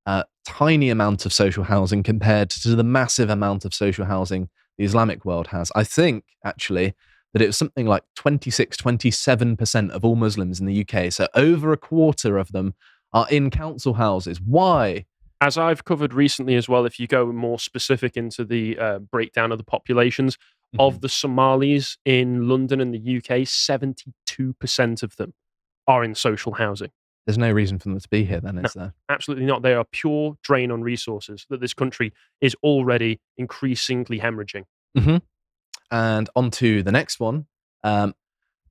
uh, 0.06 0.22
tiny 0.46 0.90
amount 0.90 1.26
of 1.26 1.32
social 1.32 1.64
housing 1.64 2.02
compared 2.02 2.50
to 2.50 2.76
the 2.76 2.84
massive 2.84 3.30
amount 3.30 3.64
of 3.64 3.74
social 3.74 4.04
housing 4.04 4.48
the 4.78 4.84
Islamic 4.84 5.24
world 5.24 5.48
has. 5.48 5.70
I 5.74 5.84
think 5.84 6.24
actually 6.44 6.94
that 7.32 7.42
it 7.42 7.46
was 7.46 7.56
something 7.56 7.86
like 7.86 8.04
26, 8.16 8.76
27% 8.76 9.90
of 9.90 10.04
all 10.04 10.16
Muslims 10.16 10.60
in 10.60 10.66
the 10.66 10.86
UK. 10.86 11.12
So 11.12 11.28
over 11.34 11.72
a 11.72 11.76
quarter 11.76 12.36
of 12.38 12.52
them 12.52 12.74
are 13.12 13.26
in 13.30 13.50
council 13.50 13.94
houses. 13.94 14.40
Why? 14.40 15.06
As 15.40 15.58
I've 15.58 15.84
covered 15.84 16.14
recently 16.14 16.54
as 16.54 16.68
well, 16.68 16.86
if 16.86 17.00
you 17.00 17.06
go 17.06 17.32
more 17.32 17.58
specific 17.58 18.16
into 18.16 18.44
the 18.44 18.78
uh, 18.78 18.98
breakdown 19.00 19.50
of 19.50 19.58
the 19.58 19.64
populations 19.64 20.38
of 20.78 21.00
the 21.00 21.08
Somalis 21.08 21.98
in 22.04 22.48
London 22.48 22.80
and 22.80 22.94
the 22.94 23.16
UK, 23.16 23.40
72% 23.40 25.02
of 25.02 25.16
them 25.16 25.34
are 25.86 26.04
in 26.04 26.14
social 26.14 26.54
housing. 26.54 26.90
There's 27.26 27.38
no 27.38 27.52
reason 27.52 27.78
for 27.78 27.88
them 27.88 28.00
to 28.00 28.08
be 28.08 28.24
here, 28.24 28.40
then, 28.40 28.58
is 28.58 28.72
there? 28.72 28.94
Absolutely 29.08 29.46
not. 29.46 29.62
They 29.62 29.74
are 29.74 29.84
pure 29.84 30.36
drain 30.42 30.72
on 30.72 30.82
resources 30.82 31.46
that 31.50 31.60
this 31.60 31.72
country 31.72 32.12
is 32.40 32.56
already 32.64 33.20
increasingly 33.36 34.18
hemorrhaging. 34.18 34.64
And 35.90 36.30
on 36.34 36.50
to 36.52 36.82
the 36.82 36.90
next 36.90 37.20
one 37.20 37.46
um, 37.84 38.14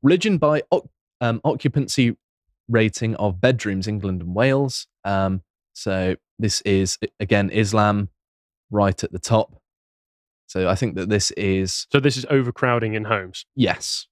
religion 0.01 0.37
by 0.37 0.63
oc- 0.71 0.89
um, 1.21 1.39
occupancy 1.43 2.17
rating 2.67 3.15
of 3.15 3.39
bedrooms, 3.39 3.87
England 3.87 4.21
and 4.21 4.35
Wales. 4.35 4.87
Um, 5.05 5.43
so 5.73 6.15
this 6.39 6.61
is, 6.61 6.97
again, 7.19 7.49
Islam 7.51 8.09
right 8.69 9.03
at 9.03 9.11
the 9.11 9.19
top. 9.19 9.61
So 10.47 10.67
I 10.67 10.75
think 10.75 10.95
that 10.95 11.07
this 11.07 11.31
is 11.31 11.87
So 11.91 11.99
this 12.01 12.17
is 12.17 12.25
overcrowding 12.25 12.95
in 12.95 13.05
homes. 13.05 13.45
Yes. 13.55 14.07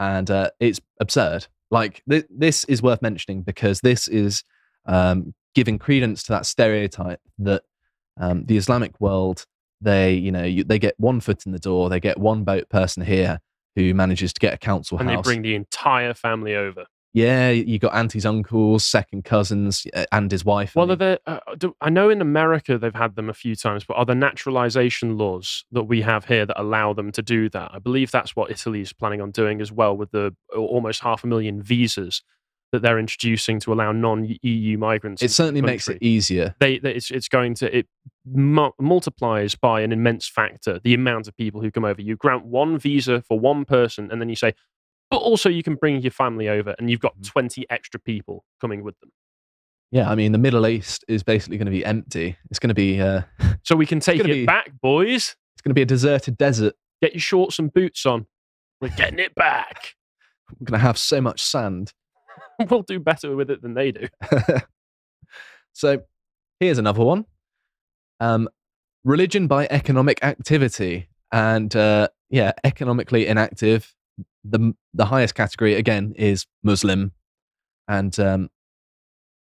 And 0.00 0.28
uh, 0.30 0.50
it's 0.58 0.80
absurd. 1.00 1.46
Like, 1.70 2.02
th- 2.08 2.26
this 2.30 2.64
is 2.64 2.82
worth 2.82 3.02
mentioning 3.02 3.42
because 3.42 3.80
this 3.80 4.08
is 4.08 4.44
um, 4.86 5.34
giving 5.54 5.78
credence 5.78 6.22
to 6.24 6.32
that 6.32 6.46
stereotype 6.46 7.20
that 7.38 7.62
um, 8.18 8.44
the 8.46 8.56
Islamic 8.56 9.00
world, 9.00 9.46
they, 9.80 10.14
you 10.14 10.32
know, 10.32 10.44
you, 10.44 10.64
they 10.64 10.78
get 10.78 10.94
one 10.98 11.20
foot 11.20 11.46
in 11.46 11.52
the 11.52 11.58
door, 11.58 11.88
they 11.88 12.00
get 12.00 12.18
one 12.18 12.44
boat 12.44 12.68
person 12.68 13.04
here 13.04 13.40
who 13.76 13.92
manages 13.92 14.32
to 14.32 14.40
get 14.40 14.54
a 14.54 14.58
council 14.58 14.98
And 14.98 15.08
they 15.08 15.16
bring 15.16 15.42
the 15.42 15.54
entire 15.54 16.14
family 16.14 16.54
over. 16.54 16.86
Yeah, 17.14 17.50
you 17.50 17.78
got 17.78 17.94
aunties, 17.94 18.26
uncles, 18.26 18.84
second 18.84 19.24
cousins, 19.24 19.86
uh, 19.94 20.04
and 20.10 20.30
his 20.32 20.44
wife. 20.44 20.74
Well, 20.74 20.90
are 20.90 20.96
there, 20.96 21.18
uh, 21.26 21.38
do, 21.56 21.74
I 21.80 21.88
know 21.88 22.10
in 22.10 22.20
America 22.20 22.76
they've 22.76 22.92
had 22.92 23.14
them 23.14 23.30
a 23.30 23.32
few 23.34 23.54
times, 23.54 23.84
but 23.84 23.94
are 23.94 24.04
there 24.04 24.16
naturalization 24.16 25.16
laws 25.16 25.64
that 25.70 25.84
we 25.84 26.02
have 26.02 26.24
here 26.24 26.44
that 26.44 26.60
allow 26.60 26.92
them 26.92 27.12
to 27.12 27.22
do 27.22 27.48
that? 27.50 27.70
I 27.72 27.78
believe 27.78 28.10
that's 28.10 28.34
what 28.34 28.50
Italy 28.50 28.80
is 28.80 28.92
planning 28.92 29.20
on 29.20 29.30
doing 29.30 29.60
as 29.60 29.70
well 29.70 29.96
with 29.96 30.10
the 30.10 30.34
uh, 30.54 30.58
almost 30.58 31.02
half 31.02 31.22
a 31.22 31.28
million 31.28 31.62
visas 31.62 32.20
that 32.72 32.82
they're 32.82 32.98
introducing 32.98 33.60
to 33.60 33.72
allow 33.72 33.92
non-EU 33.92 34.76
migrants. 34.76 35.22
it 35.22 35.30
certainly 35.30 35.62
makes 35.62 35.86
it 35.86 35.98
easier. 36.02 36.56
They, 36.58 36.80
they- 36.80 36.94
it's, 36.96 37.12
it's 37.12 37.28
going 37.28 37.54
to 37.56 37.78
it 37.78 37.86
mu- 38.26 38.72
multiplies 38.80 39.54
by 39.54 39.82
an 39.82 39.92
immense 39.92 40.26
factor 40.26 40.80
the 40.82 40.94
amount 40.94 41.28
of 41.28 41.36
people 41.36 41.60
who 41.60 41.70
come 41.70 41.84
over. 41.84 42.02
You 42.02 42.16
grant 42.16 42.44
one 42.44 42.76
visa 42.76 43.22
for 43.22 43.38
one 43.38 43.64
person, 43.64 44.10
and 44.10 44.20
then 44.20 44.28
you 44.28 44.34
say, 44.34 44.54
but 45.10 45.18
also 45.18 45.48
you 45.48 45.62
can 45.62 45.74
bring 45.76 46.00
your 46.02 46.10
family 46.10 46.48
over, 46.48 46.74
and 46.78 46.90
you've 46.90 47.00
got 47.00 47.16
Mhm. 47.18 47.24
twenty 47.26 47.66
extra 47.70 48.00
people 48.00 48.44
coming 48.60 48.82
with 48.82 48.98
them. 49.00 49.10
Yeah, 49.90 50.10
I 50.10 50.14
mean, 50.16 50.32
the 50.32 50.38
Middle 50.38 50.66
East 50.66 51.04
is 51.08 51.22
basically 51.22 51.56
going 51.56 51.66
to 51.66 51.70
be 51.70 51.84
empty. 51.84 52.36
It's 52.50 52.58
going 52.58 52.68
to 52.68 52.74
be 52.74 53.00
uh, 53.00 53.22
So 53.64 53.76
we 53.76 53.86
can 53.86 54.00
take 54.00 54.20
it 54.20 54.26
be- 54.26 54.44
back, 54.46 54.70
boys. 54.82 55.36
it's 55.54 55.62
going 55.62 55.70
to 55.70 55.74
be 55.74 55.82
a 55.82 55.86
deserted 55.86 56.36
desert. 56.36 56.74
Get 57.00 57.12
your 57.12 57.20
shorts 57.20 57.58
and 57.58 57.72
boots 57.72 58.04
on. 58.06 58.26
We're 58.80 58.88
getting 58.88 59.18
it 59.20 59.34
back. 59.36 59.94
We're 60.60 60.64
going 60.66 60.80
to 60.80 60.84
have 60.86 60.98
so 60.98 61.20
much 61.20 61.40
sand. 61.42 61.92
we'll 62.70 62.82
do 62.82 62.98
better 62.98 63.36
with 63.36 63.50
it 63.50 63.62
than 63.62 63.74
they 63.74 63.92
do. 63.92 64.08
so 65.72 66.02
here's 66.60 66.78
another 66.78 67.02
one. 67.04 67.24
Um, 68.20 68.48
religion 69.04 69.46
by 69.46 69.66
economic 69.70 70.22
activity, 70.24 71.08
and 71.32 71.74
uh, 71.76 72.08
yeah, 72.30 72.52
economically 72.64 73.26
inactive. 73.26 73.94
The 74.44 74.74
the 74.92 75.06
highest 75.06 75.34
category 75.34 75.74
again 75.74 76.12
is 76.16 76.46
Muslim, 76.62 77.12
and 77.88 78.18
um, 78.20 78.50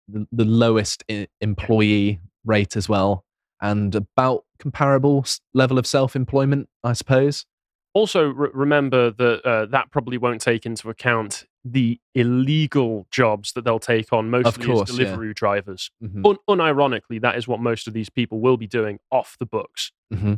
the, 0.08 0.28
the 0.32 0.46
lowest 0.46 1.04
I- 1.10 1.28
employee 1.42 2.20
rate 2.46 2.76
as 2.76 2.88
well, 2.88 3.26
and 3.62 3.94
about 3.96 4.46
comparable 4.60 5.26
level 5.54 5.78
of 5.80 5.88
self 5.88 6.16
employment, 6.16 6.70
I 6.84 6.94
suppose. 6.94 7.46
Also, 7.94 8.28
re- 8.30 8.50
remember 8.54 9.12
that 9.12 9.42
uh, 9.46 9.66
that 9.68 9.92
probably 9.92 10.18
won't 10.18 10.40
take 10.42 10.66
into 10.66 10.90
account 10.90 11.46
the 11.66 12.00
illegal 12.16 13.06
jobs 13.12 13.52
that 13.54 13.64
they'll 13.66 13.80
take 13.80 14.12
on, 14.14 14.30
mostly 14.30 14.66
course, 14.66 14.90
as 14.90 14.98
yeah. 14.98 15.06
delivery 15.06 15.34
drivers. 15.34 15.92
Mhm. 16.04 16.26
Un- 16.26 16.38
unironically, 16.58 17.22
that 17.22 17.36
is 17.38 17.48
what 17.48 17.60
most 17.60 17.88
of 17.88 17.94
these 17.94 18.10
people 18.10 18.40
will 18.40 18.58
be 18.58 18.66
doing 18.68 19.00
off 19.12 19.36
the 19.40 19.46
books. 19.46 19.92
hmm 20.12 20.36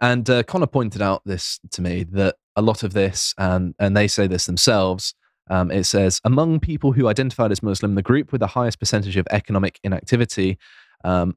And 0.00 0.28
uh, 0.30 0.42
Connor 0.44 0.66
pointed 0.66 1.02
out 1.02 1.22
this 1.24 1.60
to 1.72 1.82
me 1.82 2.04
that 2.12 2.36
a 2.60 2.62
lot 2.62 2.82
of 2.82 2.92
this, 2.92 3.34
um, 3.38 3.74
and 3.78 3.96
they 3.96 4.06
say 4.06 4.26
this 4.26 4.46
themselves, 4.46 5.14
um, 5.48 5.70
it 5.70 5.84
says 5.84 6.20
among 6.24 6.60
people 6.60 6.92
who 6.92 7.08
identified 7.08 7.50
as 7.50 7.62
Muslim, 7.62 7.94
the 7.96 8.02
group 8.02 8.30
with 8.30 8.40
the 8.40 8.46
highest 8.46 8.78
percentage 8.78 9.16
of 9.16 9.26
economic 9.30 9.80
inactivity, 9.82 10.58
um, 11.02 11.36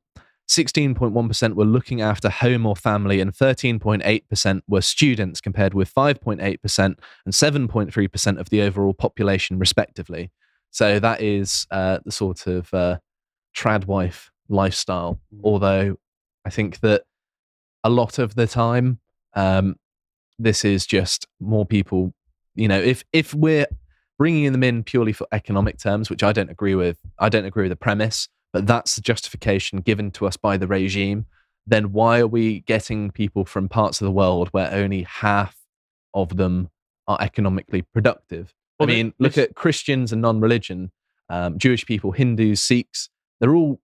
16.1% 0.49 1.55
were 1.55 1.65
looking 1.65 2.01
after 2.01 2.29
home 2.29 2.65
or 2.65 2.75
family, 2.75 3.21
and 3.21 3.33
13.8% 3.33 4.61
were 4.67 4.81
students, 4.81 5.39
compared 5.39 5.73
with 5.73 5.91
5.8% 5.93 6.79
and 6.79 6.97
7.3% 7.33 8.39
of 8.39 8.49
the 8.49 8.61
overall 8.61 8.93
population, 8.93 9.57
respectively. 9.57 10.29
So 10.71 10.99
that 10.99 11.21
is 11.21 11.65
uh, 11.71 11.99
the 12.03 12.11
sort 12.11 12.45
of 12.45 12.73
uh, 12.73 12.97
trad 13.55 13.85
wife 13.85 14.31
lifestyle. 14.49 15.21
Mm. 15.33 15.39
Although 15.45 15.95
I 16.45 16.49
think 16.49 16.81
that 16.81 17.03
a 17.85 17.89
lot 17.89 18.19
of 18.19 18.35
the 18.35 18.47
time, 18.47 18.99
um, 19.35 19.77
this 20.39 20.65
is 20.65 20.85
just 20.85 21.27
more 21.39 21.65
people. 21.65 22.13
You 22.55 22.67
know, 22.67 22.79
if 22.79 23.03
if 23.13 23.33
we're 23.33 23.67
bringing 24.17 24.51
them 24.51 24.63
in 24.63 24.83
purely 24.83 25.13
for 25.13 25.27
economic 25.31 25.77
terms, 25.77 26.09
which 26.09 26.23
I 26.23 26.31
don't 26.31 26.49
agree 26.49 26.75
with, 26.75 26.99
I 27.19 27.29
don't 27.29 27.45
agree 27.45 27.63
with 27.63 27.71
the 27.71 27.75
premise, 27.75 28.27
but 28.51 28.67
that's 28.67 28.95
the 28.95 29.01
justification 29.01 29.79
given 29.79 30.11
to 30.11 30.27
us 30.27 30.37
by 30.37 30.57
the 30.57 30.67
regime. 30.67 31.25
Then 31.65 31.93
why 31.93 32.19
are 32.19 32.27
we 32.27 32.59
getting 32.61 33.09
people 33.09 33.45
from 33.45 33.69
parts 33.69 34.01
of 34.01 34.05
the 34.05 34.11
world 34.11 34.49
where 34.49 34.71
only 34.71 35.03
half 35.03 35.55
of 36.13 36.37
them 36.37 36.69
are 37.07 37.17
economically 37.19 37.81
productive? 37.81 38.53
Well, 38.79 38.89
I 38.89 38.93
mean, 38.93 39.13
look 39.19 39.37
at 39.37 39.55
Christians 39.55 40.11
and 40.11 40.21
non-religion, 40.21 40.91
um, 41.29 41.57
Jewish 41.57 41.85
people, 41.85 42.11
Hindus, 42.11 42.61
Sikhs. 42.61 43.09
They're 43.39 43.55
all 43.55 43.79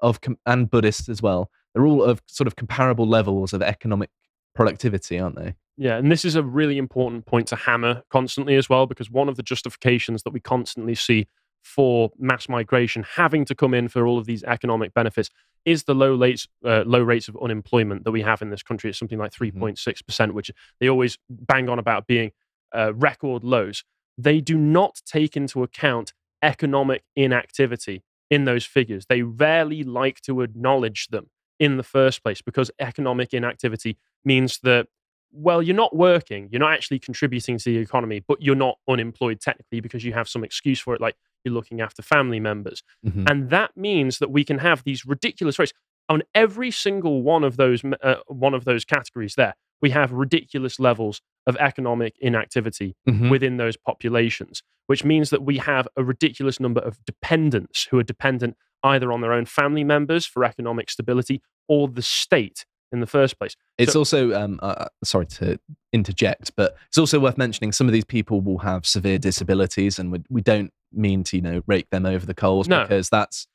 of 0.00 0.20
com- 0.20 0.38
and 0.46 0.70
Buddhists 0.70 1.08
as 1.08 1.20
well. 1.20 1.50
They're 1.74 1.86
all 1.86 2.02
of 2.02 2.22
sort 2.26 2.46
of 2.46 2.56
comparable 2.56 3.06
levels 3.06 3.52
of 3.52 3.62
economic 3.62 4.10
productivity, 4.54 5.18
aren't 5.18 5.36
they? 5.36 5.54
Yeah, 5.80 5.96
and 5.96 6.10
this 6.10 6.24
is 6.24 6.34
a 6.34 6.42
really 6.42 6.76
important 6.76 7.24
point 7.24 7.46
to 7.48 7.56
hammer 7.56 8.02
constantly 8.10 8.56
as 8.56 8.68
well, 8.68 8.86
because 8.86 9.12
one 9.12 9.28
of 9.28 9.36
the 9.36 9.44
justifications 9.44 10.24
that 10.24 10.32
we 10.32 10.40
constantly 10.40 10.96
see 10.96 11.28
for 11.62 12.10
mass 12.18 12.48
migration 12.48 13.04
having 13.14 13.44
to 13.44 13.54
come 13.54 13.74
in 13.74 13.86
for 13.86 14.04
all 14.04 14.18
of 14.18 14.26
these 14.26 14.42
economic 14.42 14.92
benefits 14.92 15.30
is 15.64 15.84
the 15.84 15.94
low 15.94 16.16
rates, 16.16 16.48
uh, 16.64 16.82
low 16.84 17.00
rates 17.00 17.28
of 17.28 17.36
unemployment 17.40 18.02
that 18.02 18.10
we 18.10 18.22
have 18.22 18.42
in 18.42 18.50
this 18.50 18.62
country. 18.62 18.90
It's 18.90 18.98
something 18.98 19.18
like 19.18 19.30
3.6 19.30 20.04
percent, 20.04 20.34
which 20.34 20.50
they 20.80 20.88
always 20.88 21.16
bang 21.30 21.68
on 21.68 21.78
about 21.78 22.08
being 22.08 22.32
uh, 22.74 22.92
record 22.94 23.44
lows. 23.44 23.84
They 24.16 24.40
do 24.40 24.58
not 24.58 25.00
take 25.06 25.36
into 25.36 25.62
account 25.62 26.12
economic 26.42 27.04
inactivity 27.14 28.02
in 28.30 28.46
those 28.46 28.64
figures. 28.64 29.06
They 29.06 29.22
rarely 29.22 29.84
like 29.84 30.20
to 30.22 30.40
acknowledge 30.40 31.06
them 31.08 31.30
in 31.60 31.76
the 31.76 31.84
first 31.84 32.24
place 32.24 32.42
because 32.42 32.70
economic 32.80 33.32
inactivity 33.32 33.96
means 34.24 34.58
that 34.64 34.88
well, 35.32 35.62
you're 35.62 35.76
not 35.76 35.94
working, 35.94 36.48
you're 36.50 36.60
not 36.60 36.72
actually 36.72 36.98
contributing 36.98 37.58
to 37.58 37.64
the 37.64 37.76
economy, 37.78 38.22
but 38.26 38.40
you're 38.42 38.54
not 38.54 38.78
unemployed 38.88 39.40
technically 39.40 39.80
because 39.80 40.04
you 40.04 40.12
have 40.12 40.28
some 40.28 40.42
excuse 40.44 40.80
for 40.80 40.94
it, 40.94 41.00
like 41.00 41.16
you're 41.44 41.54
looking 41.54 41.80
after 41.80 42.02
family 42.02 42.40
members. 42.40 42.82
Mhm. 43.06 43.30
And 43.30 43.50
that 43.50 43.76
means 43.76 44.18
that 44.18 44.30
we 44.30 44.44
can 44.44 44.58
have 44.58 44.84
these 44.84 45.04
ridiculous 45.06 45.58
rates 45.58 45.72
on 46.08 46.22
every 46.34 46.70
single 46.70 47.22
one 47.22 47.44
of 47.44 47.56
those 47.56 47.82
uh, 48.02 48.16
one 48.26 48.54
of 48.54 48.64
those 48.64 48.84
categories. 48.84 49.34
There, 49.36 49.54
we 49.82 49.90
have 49.90 50.10
ridiculous 50.12 50.80
levels 50.80 51.20
of 51.46 51.56
economic 51.56 52.16
inactivity 52.20 52.96
Mhm. 53.08 53.30
within 53.30 53.58
those 53.58 53.76
populations, 53.76 54.62
which 54.86 55.04
means 55.04 55.30
that 55.30 55.42
we 55.42 55.58
have 55.58 55.86
a 55.96 56.02
ridiculous 56.02 56.58
number 56.58 56.80
of 56.80 57.04
dependents 57.04 57.86
who 57.90 57.98
are 57.98 58.02
dependent 58.02 58.56
either 58.82 59.12
on 59.12 59.20
their 59.20 59.32
own 59.32 59.44
family 59.44 59.84
members 59.84 60.24
for 60.24 60.44
economic 60.44 60.88
stability 60.88 61.42
or 61.68 61.88
the 61.88 62.02
state 62.02 62.64
in 62.92 63.00
the 63.00 63.06
first 63.06 63.38
place. 63.38 63.54
It's 63.76 63.92
So- 63.92 64.00
also, 64.00 64.32
um, 64.34 64.58
uh, 64.62 64.86
sorry 65.04 65.26
to 65.26 65.58
interject, 65.92 66.52
but 66.56 66.76
it's 66.88 66.98
also 66.98 67.20
worth 67.20 67.36
mentioning 67.38 67.72
some 67.72 67.86
of 67.86 67.92
these 67.92 68.04
people 68.04 68.40
will 68.40 68.58
have 68.58 68.86
severe 68.86 69.18
disabilities, 69.18 69.98
and 69.98 70.10
we, 70.12 70.22
we 70.30 70.40
don't 70.40 70.72
mean 70.92 71.22
to, 71.24 71.36
you 71.36 71.42
know, 71.42 71.62
rake 71.66 71.90
them 71.90 72.06
over 72.06 72.24
the 72.24 72.34
coals 72.34 72.68
No. 72.68 72.82
because 72.82 73.08
that's 73.10 73.46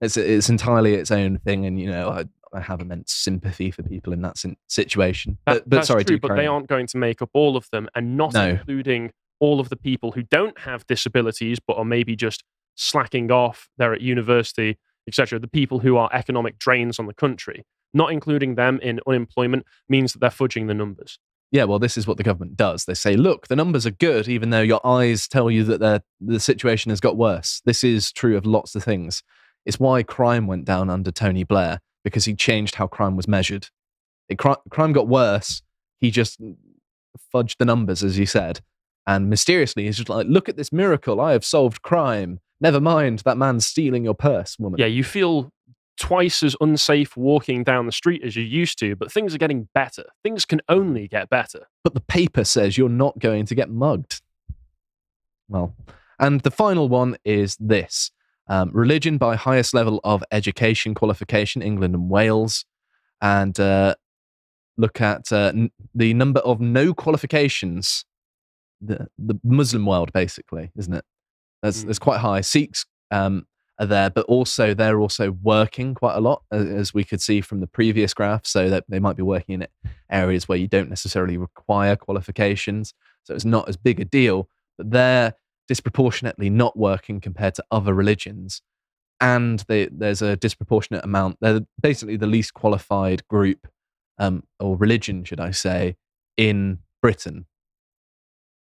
it's 0.00 0.16
it's 0.16 0.48
entirely 0.50 0.94
its 0.94 1.10
own 1.10 1.38
thing, 1.38 1.64
and 1.64 1.80
you 1.80 1.90
know, 1.90 2.10
I, 2.10 2.24
I 2.56 2.60
have 2.60 2.80
immense 2.80 3.12
sympathy 3.12 3.70
for 3.70 3.82
people 3.82 4.12
in 4.12 4.20
that 4.22 4.36
situation. 4.68 5.38
That- 5.46 5.54
but 5.64 5.68
but 5.70 5.76
that's 5.76 5.88
sorry, 5.88 6.04
true, 6.04 6.18
but 6.20 6.36
they 6.36 6.46
on. 6.46 6.54
aren't 6.54 6.66
going 6.68 6.86
to 6.88 6.98
make 6.98 7.22
up 7.22 7.30
all 7.32 7.56
of 7.56 7.68
them, 7.72 7.88
and 7.94 8.16
not 8.16 8.34
No. 8.34 8.48
including 8.50 9.12
all 9.40 9.58
of 9.60 9.68
the 9.68 9.76
people 9.76 10.12
who 10.12 10.22
don't 10.22 10.58
have 10.60 10.86
disabilities 10.86 11.58
but 11.66 11.76
are 11.76 11.84
maybe 11.84 12.14
just 12.16 12.44
slacking 12.74 13.30
off. 13.30 13.68
They're 13.78 13.92
at 13.94 14.00
university, 14.00 14.78
etc. 15.08 15.38
The 15.38 15.48
people 15.48 15.80
who 15.80 15.96
are 15.96 16.08
economic 16.12 16.58
drains 16.58 16.98
on 16.98 17.06
the 17.06 17.14
country, 17.14 17.64
not 17.94 18.12
including 18.12 18.54
them 18.54 18.78
in 18.82 19.00
unemployment, 19.06 19.64
means 19.88 20.12
that 20.12 20.20
they're 20.20 20.30
fudging 20.30 20.66
the 20.66 20.74
numbers. 20.74 21.18
Yeah, 21.52 21.64
well, 21.64 21.78
this 21.78 21.96
is 21.96 22.06
what 22.06 22.16
the 22.16 22.22
government 22.22 22.56
does. 22.56 22.84
They 22.84 22.94
say, 22.94 23.16
look, 23.16 23.46
the 23.46 23.56
numbers 23.56 23.86
are 23.86 23.92
good, 23.92 24.28
even 24.28 24.50
though 24.50 24.62
your 24.62 24.84
eyes 24.84 25.28
tell 25.28 25.50
you 25.50 25.64
that 25.64 25.80
the 25.80 26.02
the 26.20 26.40
situation 26.40 26.90
has 26.90 27.00
got 27.00 27.16
worse. 27.16 27.62
This 27.64 27.84
is 27.84 28.12
true 28.12 28.36
of 28.36 28.44
lots 28.44 28.74
of 28.74 28.82
things. 28.82 29.22
It's 29.64 29.80
why 29.80 30.02
crime 30.02 30.46
went 30.46 30.64
down 30.64 30.90
under 30.90 31.10
Tony 31.10 31.44
Blair 31.44 31.80
because 32.04 32.24
he 32.24 32.34
changed 32.34 32.76
how 32.76 32.86
crime 32.86 33.16
was 33.16 33.28
measured. 33.28 33.68
It, 34.28 34.38
cri- 34.38 34.54
crime 34.70 34.92
got 34.92 35.08
worse. 35.08 35.62
He 36.00 36.10
just 36.10 36.40
fudged 37.34 37.56
the 37.58 37.64
numbers, 37.64 38.02
as 38.02 38.18
you 38.18 38.26
said. 38.26 38.60
And 39.06 39.30
mysteriously, 39.30 39.84
he's 39.84 39.96
just 39.96 40.08
like, 40.08 40.26
look 40.28 40.48
at 40.48 40.56
this 40.56 40.72
miracle. 40.72 41.20
I 41.20 41.32
have 41.32 41.44
solved 41.44 41.82
crime. 41.82 42.40
Never 42.60 42.80
mind 42.80 43.20
that 43.20 43.36
man 43.36 43.60
stealing 43.60 44.04
your 44.04 44.14
purse, 44.14 44.58
woman. 44.58 44.80
Yeah, 44.80 44.86
you 44.86 45.04
feel 45.04 45.50
twice 45.98 46.42
as 46.42 46.54
unsafe 46.60 47.16
walking 47.16 47.64
down 47.64 47.86
the 47.86 47.92
street 47.92 48.22
as 48.24 48.36
you 48.36 48.42
used 48.42 48.78
to, 48.80 48.94
but 48.96 49.10
things 49.10 49.34
are 49.34 49.38
getting 49.38 49.68
better. 49.74 50.04
Things 50.22 50.44
can 50.44 50.60
only 50.68 51.08
get 51.08 51.28
better. 51.30 51.66
but 51.84 51.94
the 51.94 52.00
paper 52.00 52.44
says 52.44 52.76
you're 52.76 52.88
not 52.88 53.18
going 53.18 53.46
to 53.46 53.54
get 53.54 53.70
mugged. 53.70 54.20
Well, 55.48 55.74
and 56.18 56.40
the 56.40 56.50
final 56.50 56.88
one 56.88 57.16
is 57.24 57.56
this 57.60 58.10
um, 58.48 58.70
religion 58.72 59.18
by 59.18 59.36
highest 59.36 59.74
level 59.74 60.00
of 60.04 60.22
education 60.32 60.94
qualification, 60.94 61.62
England 61.62 61.94
and 61.94 62.10
Wales. 62.10 62.64
And 63.20 63.58
uh, 63.60 63.94
look 64.76 65.00
at 65.00 65.32
uh, 65.32 65.52
n- 65.54 65.70
the 65.94 66.14
number 66.14 66.40
of 66.40 66.60
no 66.60 66.92
qualifications, 66.94 68.04
the, 68.80 69.08
the 69.18 69.38
Muslim 69.44 69.86
world, 69.86 70.12
basically, 70.12 70.70
isn't 70.76 70.92
it? 70.94 71.04
That's, 71.62 71.82
Mm. 71.82 71.86
that's 71.86 71.98
quite 71.98 72.18
high. 72.20 72.40
Sikhs 72.42 72.84
um, 73.10 73.46
there, 73.84 74.08
but 74.08 74.24
also 74.26 74.72
they're 74.72 75.00
also 75.00 75.32
working 75.42 75.94
quite 75.94 76.14
a 76.14 76.20
lot, 76.20 76.42
as 76.50 76.94
we 76.94 77.04
could 77.04 77.20
see 77.20 77.42
from 77.42 77.60
the 77.60 77.66
previous 77.66 78.14
graph. 78.14 78.46
So 78.46 78.70
that 78.70 78.84
they 78.88 79.00
might 79.00 79.16
be 79.16 79.22
working 79.22 79.60
in 79.60 79.66
areas 80.10 80.48
where 80.48 80.56
you 80.56 80.68
don't 80.68 80.88
necessarily 80.88 81.36
require 81.36 81.96
qualifications. 81.96 82.94
So 83.24 83.34
it's 83.34 83.44
not 83.44 83.68
as 83.68 83.76
big 83.76 84.00
a 84.00 84.04
deal. 84.04 84.48
But 84.78 84.92
they're 84.92 85.34
disproportionately 85.68 86.48
not 86.48 86.78
working 86.78 87.20
compared 87.20 87.54
to 87.56 87.64
other 87.70 87.92
religions, 87.92 88.62
and 89.20 89.64
they, 89.68 89.86
there's 89.90 90.22
a 90.22 90.36
disproportionate 90.36 91.04
amount. 91.04 91.38
They're 91.40 91.60
basically 91.82 92.16
the 92.16 92.26
least 92.26 92.54
qualified 92.54 93.26
group 93.28 93.66
um, 94.18 94.44
or 94.60 94.76
religion, 94.76 95.24
should 95.24 95.40
I 95.40 95.50
say, 95.50 95.96
in 96.36 96.78
Britain. 97.02 97.46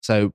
So 0.00 0.32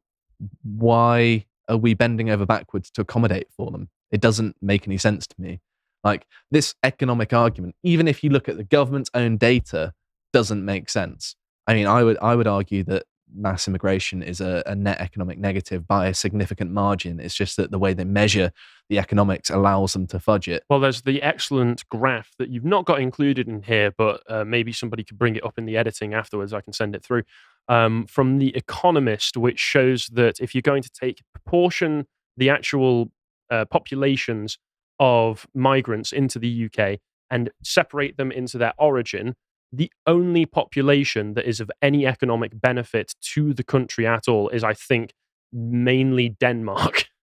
why 0.63 1.45
are 1.67 1.77
we 1.77 1.93
bending 1.93 2.29
over 2.29 2.45
backwards 2.45 2.91
to 2.91 3.01
accommodate 3.01 3.47
for 3.55 3.71
them? 3.71 3.89
It 4.13 4.21
doesn't 4.21 4.55
make 4.61 4.87
any 4.87 4.97
sense 4.97 5.27
to 5.27 5.35
me. 5.37 5.59
Like 6.03 6.25
this 6.51 6.75
economic 6.83 7.33
argument, 7.33 7.75
even 7.83 8.07
if 8.07 8.23
you 8.23 8.29
look 8.29 8.47
at 8.47 8.57
the 8.57 8.63
government's 8.63 9.09
own 9.13 9.37
data, 9.37 9.93
doesn't 10.31 10.63
make 10.63 10.89
sense. 10.89 11.35
I 11.67 11.73
mean, 11.73 11.87
I 11.87 12.03
would 12.03 12.17
I 12.21 12.35
would 12.35 12.47
argue 12.47 12.83
that 12.85 13.03
mass 13.35 13.67
immigration 13.67 14.21
is 14.21 14.39
a, 14.39 14.61
a, 14.67 14.75
net 14.75 14.99
economic 14.99 15.39
negative 15.39 15.87
by 15.87 16.07
a 16.07 16.13
significant 16.13 16.69
margin. 16.69 17.19
It's 17.19 17.33
just 17.33 17.57
that 17.57 17.71
the 17.71 17.79
way 17.79 17.93
they 17.93 18.03
measure 18.03 18.51
the 18.89 18.99
economics 18.99 19.49
allows 19.49 19.93
them 19.93 20.05
to 20.07 20.19
fudge 20.19 20.47
it. 20.47 20.63
Well, 20.69 20.79
there's 20.79 21.01
the 21.01 21.19
excellent 21.23 21.87
graph 21.89 22.29
that 22.37 22.49
you've 22.49 22.65
not 22.65 22.85
got 22.85 23.01
included 23.01 23.47
in 23.47 23.63
here, 23.63 23.91
but 23.97 24.21
uh, 24.29 24.43
maybe 24.43 24.71
somebody 24.71 25.03
could 25.03 25.17
bring 25.17 25.35
it 25.35 25.43
up 25.43 25.57
in 25.57 25.65
the 25.65 25.77
editing 25.77 26.13
afterwards. 26.13 26.53
I 26.53 26.61
can 26.61 26.73
send 26.73 26.95
it 26.95 27.03
through 27.03 27.23
um, 27.67 28.05
from 28.05 28.37
The 28.37 28.55
Economist, 28.55 29.35
which 29.35 29.59
shows 29.59 30.07
that 30.13 30.39
if 30.39 30.53
you're 30.53 30.61
going 30.61 30.83
to 30.83 30.91
take 30.91 31.21
proportion 31.33 32.05
the 32.37 32.51
actual 32.51 33.11
uh, 33.53 33.65
populations 33.65 34.57
of 34.99 35.45
migrants 35.53 36.11
into 36.11 36.39
the 36.39 36.65
UK 36.65 36.99
and 37.29 37.51
separate 37.63 38.17
them 38.17 38.31
into 38.31 38.57
their 38.57 38.73
origin, 38.79 39.35
the 39.71 39.91
only 40.07 40.45
population 40.45 41.35
that 41.35 41.45
is 41.45 41.59
of 41.59 41.69
any 41.81 42.05
economic 42.07 42.59
benefit 42.59 43.13
to 43.33 43.53
the 43.53 43.63
country 43.63 44.07
at 44.07 44.27
all 44.27 44.49
is, 44.49 44.63
I 44.63 44.73
think, 44.73 45.13
mainly 45.51 46.29
Denmark. 46.29 47.05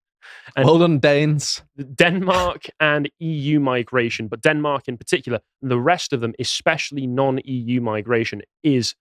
And 0.56 0.64
Hold 0.64 0.82
on, 0.82 0.98
Danes. 0.98 1.62
Denmark 1.94 2.66
and 2.80 3.08
EU 3.20 3.60
migration, 3.60 4.26
but 4.28 4.42
Denmark 4.42 4.88
in 4.88 4.96
particular, 4.96 5.40
the 5.62 5.78
rest 5.78 6.12
of 6.12 6.20
them, 6.20 6.34
especially 6.38 7.06
non 7.06 7.40
EU 7.44 7.80
migration, 7.80 8.42
is 8.62 8.94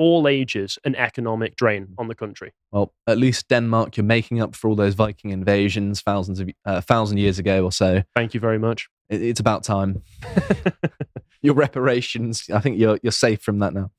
all 0.00 0.26
ages 0.26 0.78
an 0.84 0.96
economic 0.96 1.56
drain 1.56 1.88
on 1.98 2.08
the 2.08 2.14
country. 2.14 2.54
Well, 2.72 2.94
at 3.06 3.18
least 3.18 3.48
Denmark, 3.48 3.98
you're 3.98 4.04
making 4.04 4.40
up 4.40 4.56
for 4.56 4.68
all 4.70 4.74
those 4.74 4.94
Viking 4.94 5.30
invasions 5.30 6.00
thousands 6.00 6.40
of 6.40 6.48
uh, 6.64 6.80
thousand 6.80 7.18
years 7.18 7.38
ago 7.38 7.62
or 7.62 7.70
so. 7.70 8.02
Thank 8.16 8.32
you 8.32 8.40
very 8.40 8.58
much. 8.58 8.88
It, 9.10 9.20
it's 9.20 9.40
about 9.40 9.62
time. 9.62 10.02
Your 11.42 11.54
reparations, 11.54 12.48
I 12.48 12.60
think 12.60 12.78
you're 12.78 12.98
you're 13.02 13.12
safe 13.12 13.42
from 13.42 13.58
that 13.58 13.74
now. 13.74 13.90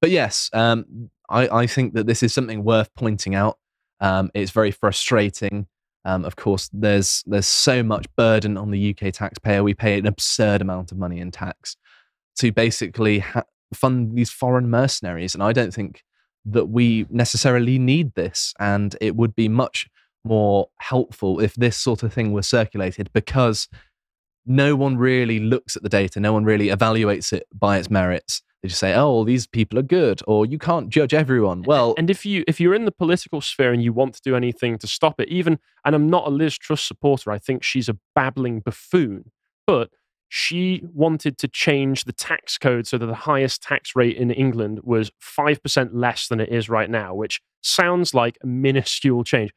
But 0.00 0.10
yes, 0.10 0.48
um, 0.52 1.10
I, 1.28 1.48
I 1.48 1.66
think 1.66 1.94
that 1.94 2.06
this 2.06 2.22
is 2.22 2.32
something 2.32 2.64
worth 2.64 2.94
pointing 2.94 3.34
out. 3.34 3.58
Um, 4.00 4.30
it's 4.34 4.50
very 4.50 4.70
frustrating. 4.70 5.66
Um, 6.04 6.24
of 6.24 6.36
course, 6.36 6.70
there's 6.72 7.22
there's 7.26 7.46
so 7.46 7.82
much 7.82 8.06
burden 8.16 8.56
on 8.56 8.70
the 8.70 8.94
UK 8.94 9.12
taxpayer. 9.12 9.62
We 9.62 9.74
pay 9.74 9.98
an 9.98 10.06
absurd 10.06 10.62
amount 10.62 10.92
of 10.92 10.98
money 10.98 11.18
in 11.18 11.30
tax 11.30 11.76
to 12.36 12.52
basically 12.52 13.18
ha- 13.18 13.44
fund 13.74 14.16
these 14.16 14.30
foreign 14.30 14.68
mercenaries. 14.70 15.34
And 15.34 15.42
I 15.42 15.52
don't 15.52 15.74
think 15.74 16.02
that 16.44 16.66
we 16.66 17.06
necessarily 17.10 17.78
need 17.78 18.14
this. 18.14 18.54
And 18.58 18.96
it 19.00 19.16
would 19.16 19.34
be 19.34 19.48
much 19.48 19.88
more 20.24 20.68
helpful 20.78 21.40
if 21.40 21.54
this 21.54 21.76
sort 21.76 22.02
of 22.02 22.12
thing 22.12 22.32
was 22.32 22.46
circulated 22.46 23.10
because 23.12 23.68
no 24.46 24.74
one 24.74 24.96
really 24.96 25.38
looks 25.38 25.76
at 25.76 25.82
the 25.82 25.88
data, 25.88 26.20
no 26.20 26.32
one 26.32 26.44
really 26.44 26.68
evaluates 26.68 27.32
it 27.32 27.46
by 27.54 27.78
its 27.78 27.90
merits. 27.90 28.42
They 28.62 28.68
just 28.68 28.80
say, 28.80 28.94
"Oh, 28.94 29.24
these 29.24 29.46
people 29.46 29.78
are 29.78 29.82
good," 29.82 30.20
or 30.26 30.44
"You 30.44 30.58
can't 30.58 30.90
judge 30.90 31.14
everyone." 31.14 31.62
Well, 31.62 31.94
and 31.96 32.10
if 32.10 32.26
you 32.26 32.44
if 32.46 32.60
you're 32.60 32.74
in 32.74 32.84
the 32.84 32.92
political 32.92 33.40
sphere 33.40 33.72
and 33.72 33.82
you 33.82 33.92
want 33.92 34.14
to 34.14 34.20
do 34.22 34.36
anything 34.36 34.76
to 34.78 34.86
stop 34.86 35.18
it, 35.18 35.28
even 35.28 35.58
and 35.84 35.94
I'm 35.94 36.10
not 36.10 36.26
a 36.26 36.30
Liz 36.30 36.58
Truss 36.58 36.82
supporter, 36.82 37.30
I 37.30 37.38
think 37.38 37.62
she's 37.62 37.88
a 37.88 37.96
babbling 38.14 38.60
buffoon. 38.60 39.32
But 39.66 39.90
she 40.32 40.80
wanted 40.94 41.36
to 41.38 41.48
change 41.48 42.04
the 42.04 42.12
tax 42.12 42.56
code 42.56 42.86
so 42.86 42.96
that 42.96 43.06
the 43.06 43.14
highest 43.14 43.64
tax 43.64 43.96
rate 43.96 44.16
in 44.16 44.30
England 44.30 44.78
was 44.84 45.10
5% 45.20 45.90
less 45.92 46.28
than 46.28 46.38
it 46.38 46.50
is 46.50 46.68
right 46.68 46.88
now, 46.88 47.12
which 47.12 47.40
sounds 47.62 48.14
like 48.14 48.38
a 48.40 48.46
minuscule 48.46 49.24
change. 49.24 49.50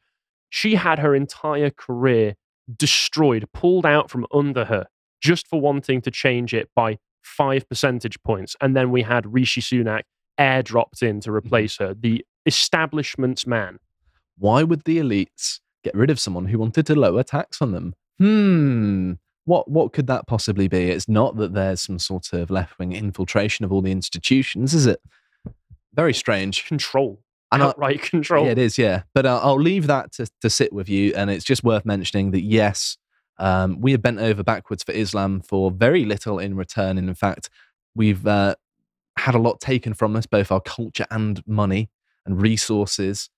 She 0.50 0.74
had 0.74 0.98
her 0.98 1.14
entire 1.14 1.70
career 1.70 2.34
destroyed, 2.76 3.48
pulled 3.54 3.86
out 3.86 4.10
from 4.10 4.26
under 4.34 4.64
her 4.64 4.86
just 5.20 5.46
for 5.46 5.60
wanting 5.60 6.00
to 6.02 6.10
change 6.10 6.52
it 6.52 6.68
by 6.74 6.98
five 7.22 7.68
percentage 7.68 8.20
points. 8.24 8.56
And 8.60 8.76
then 8.76 8.90
we 8.90 9.02
had 9.02 9.32
Rishi 9.32 9.60
Sunak 9.60 10.02
airdropped 10.40 11.04
in 11.04 11.20
to 11.20 11.28
mm-hmm. 11.28 11.36
replace 11.36 11.76
her, 11.78 11.94
the 11.94 12.26
establishment's 12.46 13.46
man. 13.46 13.78
Why 14.36 14.64
would 14.64 14.82
the 14.82 14.98
elites 14.98 15.60
get 15.84 15.94
rid 15.94 16.10
of 16.10 16.18
someone 16.18 16.46
who 16.46 16.58
wanted 16.58 16.86
to 16.86 16.96
lower 16.96 17.22
tax 17.22 17.62
on 17.62 17.70
them? 17.70 17.94
Hmm. 18.18 19.12
What 19.44 19.70
what 19.70 19.92
could 19.92 20.06
that 20.06 20.26
possibly 20.26 20.68
be? 20.68 20.90
It's 20.90 21.08
not 21.08 21.36
that 21.36 21.54
there's 21.54 21.82
some 21.82 21.98
sort 21.98 22.32
of 22.32 22.50
left 22.50 22.78
wing 22.78 22.92
infiltration 22.92 23.64
of 23.64 23.72
all 23.72 23.82
the 23.82 23.92
institutions, 23.92 24.74
is 24.74 24.86
it? 24.86 25.00
Very 25.92 26.14
strange. 26.14 26.64
Control. 26.66 27.20
And 27.52 27.62
outright 27.62 28.00
I, 28.02 28.06
control. 28.08 28.46
Yeah, 28.46 28.52
it 28.52 28.58
is. 28.58 28.78
Yeah, 28.78 29.02
but 29.14 29.26
uh, 29.26 29.40
I'll 29.42 29.60
leave 29.60 29.86
that 29.86 30.12
to, 30.12 30.26
to 30.40 30.50
sit 30.50 30.72
with 30.72 30.88
you. 30.88 31.12
And 31.14 31.30
it's 31.30 31.44
just 31.44 31.62
worth 31.62 31.84
mentioning 31.84 32.32
that 32.32 32.42
yes, 32.42 32.96
um, 33.38 33.80
we 33.80 33.92
have 33.92 34.02
bent 34.02 34.18
over 34.18 34.42
backwards 34.42 34.82
for 34.82 34.92
Islam 34.92 35.40
for 35.40 35.70
very 35.70 36.04
little 36.04 36.38
in 36.38 36.56
return. 36.56 36.98
And 36.98 37.08
in 37.08 37.14
fact, 37.14 37.50
we've 37.94 38.26
uh, 38.26 38.56
had 39.16 39.34
a 39.34 39.38
lot 39.38 39.60
taken 39.60 39.94
from 39.94 40.16
us, 40.16 40.26
both 40.26 40.50
our 40.50 40.60
culture 40.60 41.06
and 41.10 41.46
money 41.46 41.90
and 42.26 42.40
resources 42.40 43.30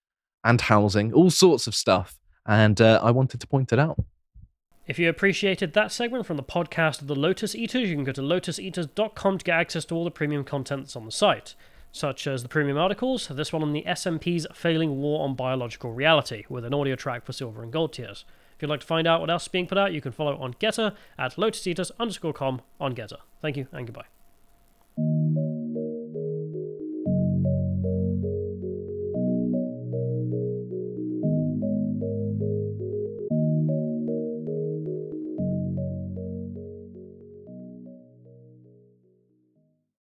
and 0.45 0.61
housing, 0.61 1.13
all 1.13 1.31
sorts 1.31 1.67
of 1.67 1.75
stuff. 1.75 2.19
And 2.47 2.81
uh, 2.81 3.01
I 3.03 3.11
wanted 3.11 3.41
to 3.41 3.47
point 3.47 3.73
it 3.73 3.79
out. 3.79 3.99
If 4.87 5.01
you 5.01 5.09
appreciated 5.09 5.73
that 5.73 5.91
segment 5.91 6.27
from 6.27 6.37
the 6.37 6.45
podcast 6.45 7.01
of 7.01 7.09
the 7.09 7.17
Lotus 7.17 7.57
Eaters, 7.57 7.89
you 7.89 7.97
can 7.97 8.05
go 8.05 8.13
to 8.13 8.23
lotuseaters.com 8.23 9.39
to 9.39 9.45
get 9.45 9.59
access 9.59 9.85
to 9.87 9.97
all 9.97 10.05
the 10.05 10.13
premium 10.13 10.45
content 10.45 10.83
that's 10.83 10.95
on 10.95 11.05
the 11.05 11.11
site, 11.11 11.57
such 11.91 12.29
as 12.29 12.45
the 12.45 12.49
premium 12.49 12.79
articles, 12.79 13.27
this 13.27 13.53
one 13.53 13.63
on 13.63 13.73
the 13.73 13.83
SNP's 13.83 14.47
failing 14.55 14.99
war 15.01 15.25
on 15.25 15.35
biological 15.35 15.93
reality, 15.93 16.45
with 16.49 16.65
an 16.65 16.73
audio 16.73 16.95
track 16.95 17.25
for 17.25 17.33
silver 17.33 17.65
and 17.65 17.73
gold 17.73 17.95
tiers. 17.95 18.25
If 18.55 18.63
you'd 18.63 18.69
like 18.69 18.81
to 18.81 18.87
find 18.87 19.09
out 19.09 19.21
what 19.21 19.29
else 19.29 19.43
is 19.43 19.49
being 19.49 19.67
put 19.67 19.77
out, 19.77 19.93
you 19.93 20.01
can 20.01 20.13
follow 20.13 20.39
on 20.39 20.55
GETTR 20.55 20.95
at 21.19 21.35
lotuseaters 21.35 21.91
underscore 21.99 22.33
com 22.33 22.63
on 22.79 22.95
GETTR. 22.95 23.19
Thank 23.43 23.57
you 23.57 23.67
and 23.73 23.87
goodbye. 23.89 24.16